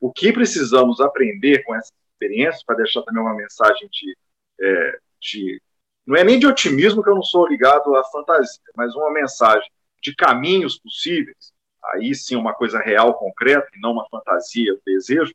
O 0.00 0.12
que 0.12 0.32
precisamos 0.32 1.00
aprender 1.00 1.62
com 1.64 1.74
essa 1.74 1.92
experiência, 2.12 2.62
para 2.66 2.76
deixar 2.76 3.02
também 3.02 3.22
uma 3.22 3.34
mensagem 3.34 3.88
de, 3.90 4.16
é, 4.60 4.98
de, 5.20 5.62
Não 6.06 6.16
é 6.16 6.24
nem 6.24 6.38
de 6.38 6.46
otimismo, 6.46 7.02
que 7.02 7.08
eu 7.08 7.14
não 7.14 7.22
sou 7.22 7.46
ligado 7.46 7.94
à 7.96 8.04
fantasia, 8.04 8.60
mas 8.76 8.94
uma 8.94 9.12
mensagem 9.12 9.70
de 10.02 10.14
caminhos 10.14 10.78
possíveis, 10.78 11.52
aí 11.92 12.14
sim 12.14 12.36
uma 12.36 12.54
coisa 12.54 12.78
real, 12.78 13.14
concreta, 13.14 13.68
e 13.74 13.80
não 13.80 13.92
uma 13.92 14.08
fantasia, 14.08 14.74
um 14.74 14.80
desejo, 14.84 15.34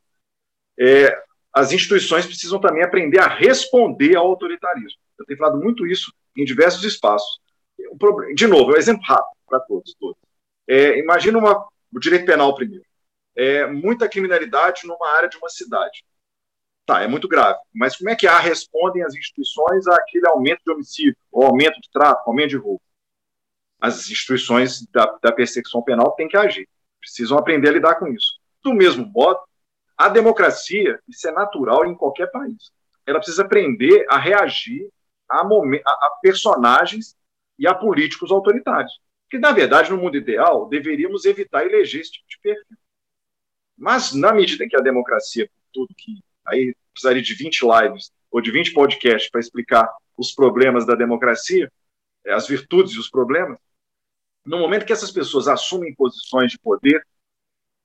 é, 0.79 1.23
as 1.51 1.71
instituições 1.71 2.25
precisam 2.25 2.59
também 2.59 2.83
aprender 2.83 3.19
a 3.19 3.27
responder 3.27 4.15
ao 4.15 4.27
autoritarismo. 4.27 4.99
Eu 5.17 5.25
tenho 5.25 5.39
falado 5.39 5.59
muito 5.59 5.85
isso 5.85 6.13
em 6.35 6.45
diversos 6.45 6.83
espaços. 6.83 7.39
De 8.35 8.47
novo, 8.47 8.71
é 8.71 8.75
um 8.75 8.77
exemplo 8.77 9.03
rápido 9.03 9.37
para 9.47 9.59
todos, 9.61 9.95
todos. 9.99 10.17
É, 10.67 10.99
imagina 10.99 11.37
uma, 11.37 11.67
o 11.93 11.99
direito 11.99 12.25
penal 12.25 12.53
primeiro 12.53 12.83
é, 13.39 13.65
muita 13.67 14.09
criminalidade 14.09 14.85
numa 14.85 15.15
área 15.15 15.29
de 15.29 15.37
uma 15.37 15.47
cidade. 15.47 16.03
Tá, 16.85 17.01
é 17.01 17.07
muito 17.07 17.27
grave. 17.27 17.57
Mas 17.73 17.95
como 17.95 18.09
é 18.09 18.15
que 18.15 18.27
a 18.27 18.37
respondem 18.37 19.01
as 19.01 19.15
instituições 19.15 19.87
àquele 19.87 20.27
aumento 20.27 20.61
de 20.65 20.71
homicídio, 20.71 21.15
ou 21.31 21.45
aumento 21.45 21.79
de 21.79 21.89
tráfico, 21.89 22.29
aumento 22.29 22.49
de 22.49 22.57
roubo? 22.57 22.81
As 23.79 24.09
instituições 24.09 24.85
da, 24.87 25.05
da 25.23 25.31
penal 25.85 26.11
têm 26.17 26.27
que 26.27 26.35
agir. 26.35 26.67
Precisam 26.99 27.37
aprender 27.37 27.69
a 27.69 27.71
lidar 27.71 27.95
com 27.95 28.07
isso. 28.07 28.39
Do 28.61 28.73
mesmo 28.73 29.05
modo, 29.05 29.39
a 29.97 30.09
democracia, 30.09 30.99
isso 31.07 31.27
é 31.27 31.31
natural 31.31 31.85
em 31.85 31.95
qualquer 31.95 32.29
país. 32.31 32.71
Ela 33.05 33.19
precisa 33.19 33.43
aprender 33.43 34.05
a 34.09 34.17
reagir 34.17 34.89
a, 35.31 35.41
a, 35.41 36.19
personagens 36.21 37.15
e 37.57 37.67
a 37.67 37.73
políticos 37.73 38.31
autoritários. 38.31 38.99
Que, 39.29 39.37
na 39.37 39.51
verdade, 39.51 39.91
no 39.91 39.97
mundo 39.97 40.17
ideal, 40.17 40.67
deveríamos 40.67 41.25
evitar 41.25 41.65
eleger 41.65 42.01
esse 42.01 42.13
tipo 42.13 42.27
de 42.27 42.39
perfil. 42.39 42.77
Mas, 43.77 44.13
na 44.13 44.33
medida 44.33 44.65
em 44.65 44.67
que 44.67 44.75
a 44.75 44.81
democracia, 44.81 45.49
tudo 45.71 45.93
que 45.95 46.19
aí 46.47 46.75
precisaria 46.93 47.21
de 47.21 47.33
20 47.33 47.61
lives 47.61 48.11
ou 48.31 48.41
de 48.41 48.51
20 48.51 48.73
podcasts 48.73 49.29
para 49.29 49.39
explicar 49.39 49.89
os 50.17 50.31
problemas 50.31 50.85
da 50.85 50.95
democracia, 50.95 51.71
eh, 52.25 52.33
as 52.33 52.47
virtudes 52.47 52.93
e 52.93 52.99
os 52.99 53.09
problemas, 53.09 53.57
no 54.45 54.57
momento 54.57 54.85
que 54.85 54.93
essas 54.93 55.11
pessoas 55.11 55.47
assumem 55.47 55.93
posições 55.95 56.51
de 56.51 56.59
poder, 56.59 57.05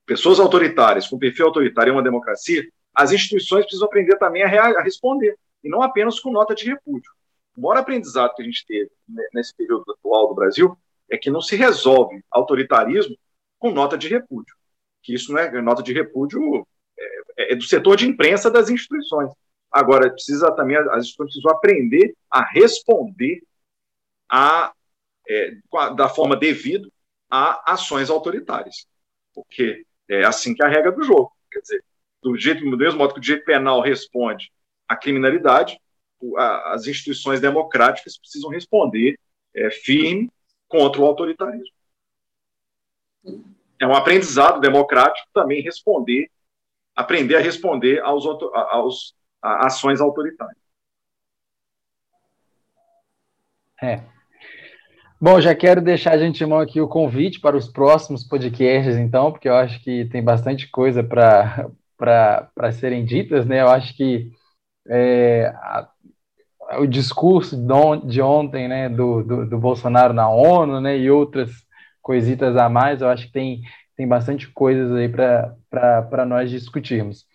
pessoas 0.07 0.41
autoritárias, 0.41 1.07
com 1.07 1.19
perfil 1.19 1.47
autoritário 1.47 1.91
em 1.91 1.95
uma 1.95 2.03
democracia, 2.03 2.67
as 2.95 3.13
instituições 3.13 3.65
precisam 3.65 3.87
aprender 3.87 4.17
também 4.19 4.43
a, 4.43 4.49
a 4.49 4.83
responder, 4.83 5.37
e 5.63 5.69
não 5.69 5.83
apenas 5.83 6.21
com 6.21 6.31
nota 6.31 6.55
de 6.55 6.67
repúdio. 6.67 7.11
O 7.57 7.61
maior 7.61 7.79
aprendizado 7.79 8.35
que 8.35 8.43
a 8.43 8.45
gente 8.45 8.65
teve 8.67 8.91
nesse 9.33 9.55
período 9.55 9.85
atual 9.93 10.29
do 10.29 10.35
Brasil 10.35 10.77
é 11.11 11.17
que 11.17 11.31
não 11.31 11.41
se 11.41 11.57
resolve 11.57 12.23
autoritarismo 12.31 13.17
com 13.59 13.71
nota 13.71 13.97
de 13.97 14.09
repúdio 14.09 14.55
que 15.05 15.15
isso 15.15 15.31
não 15.31 15.39
é 15.39 15.63
nota 15.63 15.83
de 15.83 15.93
repúdio 15.93 16.67
é, 17.37 17.53
é 17.53 17.55
do 17.55 17.63
setor 17.63 17.97
de 17.97 18.09
imprensa 18.09 18.51
das 18.51 18.71
instituições. 18.71 19.31
Agora, 19.71 20.11
precisa 20.11 20.51
também, 20.53 20.77
as 20.77 21.05
instituições 21.05 21.33
precisam 21.33 21.51
aprender 21.53 22.17
a 22.31 22.43
responder 22.43 23.43
a, 24.29 24.73
é, 25.29 25.53
da 25.95 26.09
forma 26.09 26.35
devida 26.35 26.89
a 27.31 27.73
ações 27.73 28.11
autoritárias, 28.11 28.87
porque 29.35 29.85
é 30.09 30.25
assim 30.25 30.55
que 30.55 30.63
é 30.63 30.67
a 30.67 30.69
regra 30.69 30.93
do 30.93 31.03
jogo. 31.03 31.33
Quer 31.51 31.61
dizer, 31.61 31.85
do, 32.23 32.37
jeito, 32.37 32.65
do 32.65 32.77
mesmo 32.77 32.99
modo 32.99 33.13
que 33.13 33.19
o 33.19 33.23
direito 33.23 33.45
penal 33.45 33.81
responde 33.81 34.53
à 34.89 34.97
criminalidade, 34.97 35.79
as 36.37 36.87
instituições 36.87 37.41
democráticas 37.41 38.19
precisam 38.19 38.51
responder 38.51 39.19
é, 39.55 39.71
firme 39.71 40.31
contra 40.69 41.01
o 41.01 41.07
autoritarismo 41.07 41.75
é 43.81 43.87
um 43.87 43.95
aprendizado 43.95 44.61
democrático 44.61 45.29
também 45.33 45.63
responder, 45.63 46.31
aprender 46.95 47.37
a 47.37 47.41
responder 47.41 48.01
aos, 48.01 48.25
aos 48.27 49.15
a 49.43 49.67
ações 49.67 50.01
autoritárias. 50.01 50.57
É. 53.83 54.01
Bom, 55.21 55.41
já 55.41 55.55
quero 55.55 55.81
deixar 55.81 56.17
de 56.17 56.25
antemão 56.25 56.59
aqui 56.59 56.81
o 56.81 56.89
convite 56.89 57.41
para 57.41 57.57
os 57.57 57.69
próximos 57.69 58.25
podcasts, 58.25 58.97
então, 58.97 59.31
porque 59.31 59.49
eu 59.49 59.55
acho 59.55 59.83
que 59.83 60.07
tem 60.07 60.23
bastante 60.23 60.71
coisa 60.71 61.03
para 61.03 62.73
serem 62.73 63.05
ditas, 63.05 63.47
né? 63.47 63.61
Eu 63.61 63.69
acho 63.69 63.95
que 63.97 64.31
é, 64.89 65.47
a, 65.47 65.91
o 66.79 66.87
discurso 66.87 67.57
de 68.05 68.21
ontem, 68.23 68.69
né, 68.69 68.89
do, 68.89 69.23
do, 69.23 69.47
do, 69.47 69.59
Bolsonaro 69.59 70.13
na 70.13 70.29
ONU, 70.29 70.81
né, 70.81 70.97
e 70.99 71.11
outras 71.11 71.51
coisitas 72.03 72.57
a 72.57 72.69
mais, 72.69 73.01
eu 73.01 73.09
acho 73.09 73.27
que 73.27 73.33
tem, 73.33 73.63
tem 73.97 74.07
bastante 74.07 74.49
coisas 74.49 74.93
aí 74.93 75.09
para 75.09 76.27
nós 76.27 76.51
discutirmos. 76.51 77.27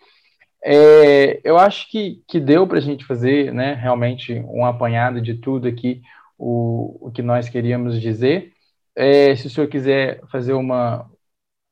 É, 0.62 1.40
eu 1.42 1.58
acho 1.58 1.90
que, 1.90 2.22
que 2.28 2.38
deu 2.38 2.66
para 2.66 2.78
a 2.78 2.82
gente 2.82 3.04
fazer, 3.04 3.52
né, 3.52 3.74
realmente 3.74 4.34
um 4.48 4.64
apanhado 4.64 5.20
de 5.20 5.34
tudo 5.34 5.66
aqui, 5.66 6.02
o, 6.38 7.08
o 7.08 7.10
que 7.10 7.22
nós 7.22 7.48
queríamos 7.48 8.00
dizer. 8.00 8.52
É, 8.94 9.34
se 9.36 9.46
o 9.46 9.50
senhor 9.50 9.68
quiser 9.68 10.20
fazer 10.30 10.52
uma, 10.52 11.10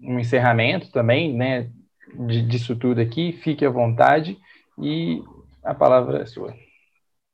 um 0.01 0.19
encerramento 0.19 0.91
também, 0.91 1.35
né, 1.35 1.71
de, 2.27 2.43
disso 2.43 2.77
tudo 2.77 3.01
aqui, 3.01 3.33
fique 3.33 3.65
à 3.65 3.71
vontade 3.71 4.39
e 4.79 5.23
a 5.63 5.75
palavra 5.75 6.23
é 6.23 6.27
sua. 6.27 6.55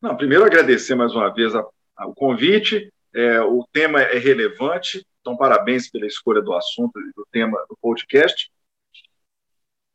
Não, 0.05 0.14
primeiro 0.14 0.44
agradecer 0.44 0.94
mais 0.94 1.14
uma 1.14 1.32
vez 1.32 1.55
a, 1.55 1.66
a, 1.96 2.07
o 2.07 2.14
convite. 2.14 2.92
É, 3.14 3.40
o 3.40 3.66
tema 3.72 4.02
é 4.02 4.18
relevante, 4.18 5.02
então 5.22 5.34
parabéns 5.34 5.90
pela 5.90 6.05
escolha 6.05 6.42
do 6.42 6.52
assunto 6.52 7.00
e 7.00 7.11
do 7.14 7.26
tema 7.32 7.59
do 7.70 7.78
podcast. 7.80 8.52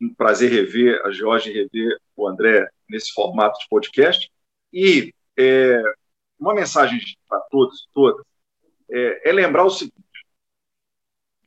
Um 0.01 0.11
prazer 0.11 0.49
rever 0.49 0.99
a 1.05 1.11
Jorge, 1.11 1.51
rever 1.51 1.95
o 2.15 2.27
André 2.27 2.67
nesse 2.89 3.13
formato 3.13 3.59
de 3.59 3.67
podcast. 3.69 4.31
E 4.73 5.13
é, 5.37 5.79
uma 6.39 6.55
mensagem 6.55 6.99
para 7.27 7.41
todos 7.41 7.83
e 7.83 7.93
todas 7.93 8.25
é, 8.89 9.29
é 9.29 9.31
lembrar 9.31 9.63
o 9.63 9.69
seguinte: 9.69 10.25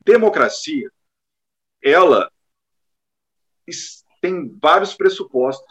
democracia, 0.05 0.89
ela 1.83 2.31
tem 4.21 4.57
vários 4.57 4.93
pressupostos 4.93 5.67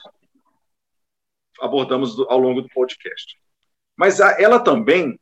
abordamos 1.63 2.19
ao 2.29 2.39
longo 2.39 2.61
do 2.61 2.69
podcast. 2.69 3.39
Mas 3.97 4.19
ela 4.21 4.59
também 4.59 5.19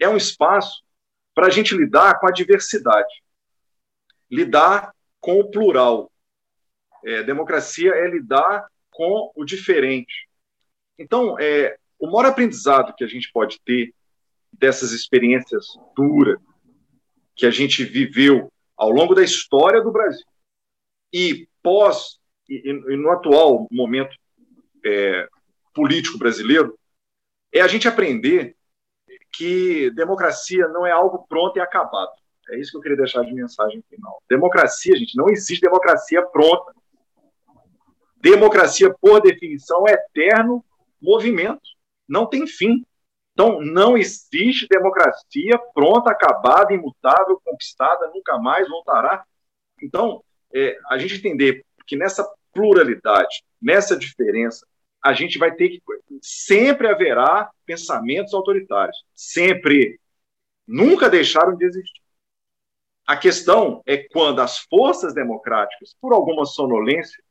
é 0.00 0.08
um 0.08 0.16
espaço 0.16 0.82
para 1.34 1.46
a 1.46 1.50
gente 1.50 1.76
lidar 1.76 2.18
com 2.18 2.26
a 2.26 2.32
diversidade, 2.32 3.22
lidar 4.30 4.94
com 5.20 5.38
o 5.38 5.50
plural. 5.50 6.10
É, 7.04 7.22
democracia 7.22 7.92
é 7.92 8.08
lidar 8.08 8.66
com 8.90 9.30
o 9.36 9.44
diferente. 9.44 10.28
Então, 10.98 11.36
é, 11.38 11.76
o 11.98 12.06
maior 12.06 12.26
aprendizado 12.26 12.94
que 12.94 13.04
a 13.04 13.08
gente 13.08 13.30
pode 13.32 13.60
ter 13.60 13.94
dessas 14.52 14.92
experiências 14.92 15.66
duras 15.94 16.38
que 17.34 17.46
a 17.46 17.50
gente 17.50 17.84
viveu 17.84 18.52
ao 18.76 18.90
longo 18.90 19.14
da 19.14 19.22
história 19.22 19.82
do 19.82 19.92
Brasil 19.92 20.26
e 21.12 21.48
pós 21.62 22.18
e, 22.48 22.68
e 22.68 22.96
no 22.96 23.10
atual 23.10 23.66
momento 23.70 24.14
é, 24.84 25.28
político 25.72 26.18
brasileiro, 26.18 26.78
é 27.52 27.60
a 27.60 27.68
gente 27.68 27.88
aprender 27.88 28.56
que 29.32 29.90
democracia 29.90 30.68
não 30.68 30.86
é 30.86 30.90
algo 30.90 31.26
pronto 31.28 31.56
e 31.56 31.60
acabado. 31.60 32.12
É 32.50 32.58
isso 32.58 32.70
que 32.70 32.76
eu 32.76 32.80
queria 32.80 32.96
deixar 32.96 33.22
de 33.22 33.32
mensagem 33.32 33.82
final. 33.88 34.22
Democracia, 34.28 34.96
gente, 34.96 35.16
não 35.16 35.28
existe 35.28 35.60
democracia 35.60 36.22
pronta. 36.26 36.72
Democracia, 38.16 38.94
por 39.00 39.20
definição, 39.20 39.86
é 39.88 39.92
eterno 39.94 40.64
movimento. 41.00 41.62
Não 42.08 42.26
tem 42.26 42.46
fim. 42.46 42.84
Então, 43.32 43.60
não 43.60 43.96
existe 43.96 44.66
democracia 44.68 45.58
pronta, 45.72 46.10
acabada, 46.10 46.74
imutável, 46.74 47.40
conquistada, 47.44 48.10
nunca 48.14 48.38
mais 48.38 48.68
voltará. 48.68 49.24
Então, 49.82 50.22
é, 50.54 50.76
a 50.90 50.98
gente 50.98 51.16
entender 51.16 51.64
que 51.86 51.96
nessa 51.96 52.28
pluralidade, 52.52 53.42
nessa 53.60 53.96
diferença, 53.96 54.66
a 55.02 55.12
gente 55.12 55.38
vai 55.38 55.52
ter 55.52 55.68
que. 55.68 55.82
Sempre 56.20 56.88
haverá 56.88 57.50
pensamentos 57.66 58.32
autoritários. 58.32 58.96
Sempre. 59.14 59.98
Nunca 60.66 61.10
deixaram 61.10 61.56
de 61.56 61.64
existir. 61.64 62.00
A 63.04 63.16
questão 63.16 63.82
é 63.84 63.96
quando 63.96 64.40
as 64.40 64.58
forças 64.58 65.12
democráticas, 65.12 65.96
por 66.00 66.12
alguma 66.12 66.46
sonolência, 66.46 67.22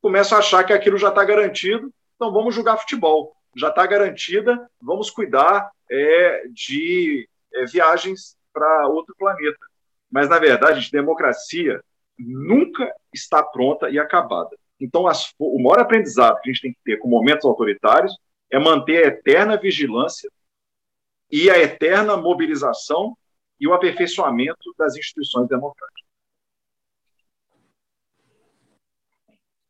começam 0.00 0.36
a 0.36 0.40
achar 0.40 0.64
que 0.64 0.72
aquilo 0.72 0.96
já 0.96 1.10
está 1.10 1.22
garantido, 1.24 1.92
então 2.16 2.32
vamos 2.32 2.54
jogar 2.54 2.78
futebol. 2.78 3.36
Já 3.56 3.68
está 3.68 3.86
garantida, 3.86 4.68
vamos 4.80 5.10
cuidar 5.10 5.70
é, 5.90 6.44
de 6.48 7.28
é, 7.52 7.64
viagens 7.66 8.36
para 8.52 8.88
outro 8.88 9.14
planeta. 9.18 9.66
Mas, 10.10 10.28
na 10.28 10.38
verdade, 10.38 10.90
democracia 10.90 11.82
nunca 12.18 12.92
está 13.12 13.42
pronta 13.42 13.90
e 13.90 13.98
acabada. 13.98 14.56
Então, 14.80 15.06
as, 15.06 15.32
o 15.38 15.62
maior 15.62 15.80
aprendizado 15.80 16.40
que 16.40 16.50
a 16.50 16.52
gente 16.52 16.62
tem 16.62 16.72
que 16.72 16.80
ter 16.84 16.98
com 16.98 17.08
momentos 17.08 17.44
autoritários 17.44 18.16
é 18.50 18.58
manter 18.58 19.04
a 19.04 19.08
eterna 19.08 19.56
vigilância 19.56 20.30
e 21.30 21.50
a 21.50 21.58
eterna 21.58 22.16
mobilização 22.16 23.16
e 23.58 23.66
o 23.66 23.72
aperfeiçoamento 23.72 24.74
das 24.78 24.96
instituições 24.96 25.48
democráticas. 25.48 26.04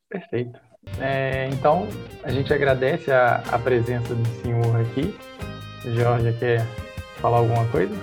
Perfeito. 0.09 0.59
É, 0.99 1.47
então, 1.47 1.87
a 2.23 2.29
gente 2.29 2.53
agradece 2.53 3.11
a, 3.11 3.37
a 3.51 3.59
presença 3.59 4.13
do 4.13 4.25
senhor 4.41 4.75
aqui. 4.79 5.13
Jorge, 5.95 6.37
quer 6.39 6.65
falar 7.19 7.37
alguma 7.37 7.69
coisa? 7.71 7.95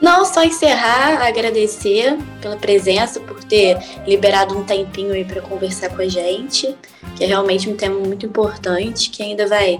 Não, 0.00 0.24
só 0.24 0.42
encerrar, 0.42 1.26
agradecer 1.26 2.16
pela 2.40 2.56
presença, 2.56 3.20
por 3.20 3.44
ter 3.44 3.76
liberado 4.06 4.56
um 4.56 4.64
tempinho 4.64 5.12
aí 5.12 5.24
para 5.24 5.42
conversar 5.42 5.90
com 5.90 6.00
a 6.00 6.08
gente, 6.08 6.74
que 7.14 7.24
é 7.24 7.26
realmente 7.26 7.68
um 7.68 7.76
tema 7.76 7.98
muito 8.00 8.24
importante, 8.24 9.10
que 9.10 9.22
ainda 9.22 9.46
vai 9.46 9.78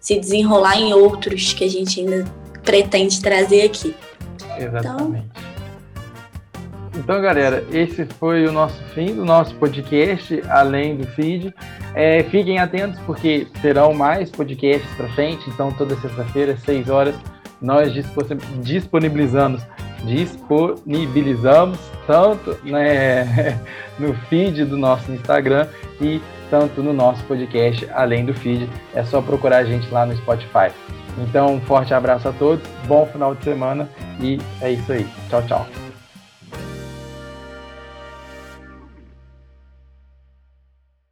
se 0.00 0.18
desenrolar 0.18 0.76
em 0.76 0.92
outros 0.92 1.52
que 1.52 1.64
a 1.64 1.70
gente 1.70 2.00
ainda 2.00 2.24
pretende 2.64 3.20
trazer 3.20 3.62
aqui. 3.62 3.94
Exatamente. 4.58 5.26
Então, 5.30 5.54
então 6.96 7.22
galera, 7.22 7.64
esse 7.70 8.04
foi 8.18 8.46
o 8.46 8.52
nosso 8.52 8.82
fim 8.92 9.14
do 9.14 9.24
nosso 9.24 9.54
podcast, 9.54 10.42
além 10.48 10.96
do 10.96 11.06
feed. 11.06 11.54
É, 11.94 12.24
fiquem 12.24 12.58
atentos 12.58 12.98
porque 13.06 13.46
terão 13.62 13.94
mais 13.94 14.30
podcasts 14.30 14.90
para 14.96 15.08
frente, 15.10 15.48
então 15.48 15.70
toda 15.70 15.94
sexta-feira, 16.00 16.58
6 16.64 16.88
horas 16.88 17.14
nós 17.64 17.92
disponibilizamos, 18.62 19.62
disponibilizamos 20.04 21.78
tanto 22.06 22.58
né, 22.62 23.58
no 23.98 24.12
feed 24.28 24.66
do 24.66 24.76
nosso 24.76 25.10
Instagram 25.10 25.66
e 25.98 26.20
tanto 26.50 26.82
no 26.82 26.92
nosso 26.92 27.24
podcast, 27.24 27.88
além 27.94 28.26
do 28.26 28.34
feed. 28.34 28.68
É 28.94 29.02
só 29.02 29.22
procurar 29.22 29.58
a 29.58 29.64
gente 29.64 29.90
lá 29.90 30.04
no 30.04 30.14
Spotify. 30.14 30.70
Então, 31.18 31.54
um 31.54 31.60
forte 31.60 31.94
abraço 31.94 32.28
a 32.28 32.32
todos, 32.32 32.68
bom 32.86 33.06
final 33.06 33.34
de 33.34 33.42
semana 33.42 33.88
e 34.20 34.38
é 34.60 34.72
isso 34.72 34.92
aí. 34.92 35.06
Tchau, 35.30 35.42
tchau. 35.46 35.93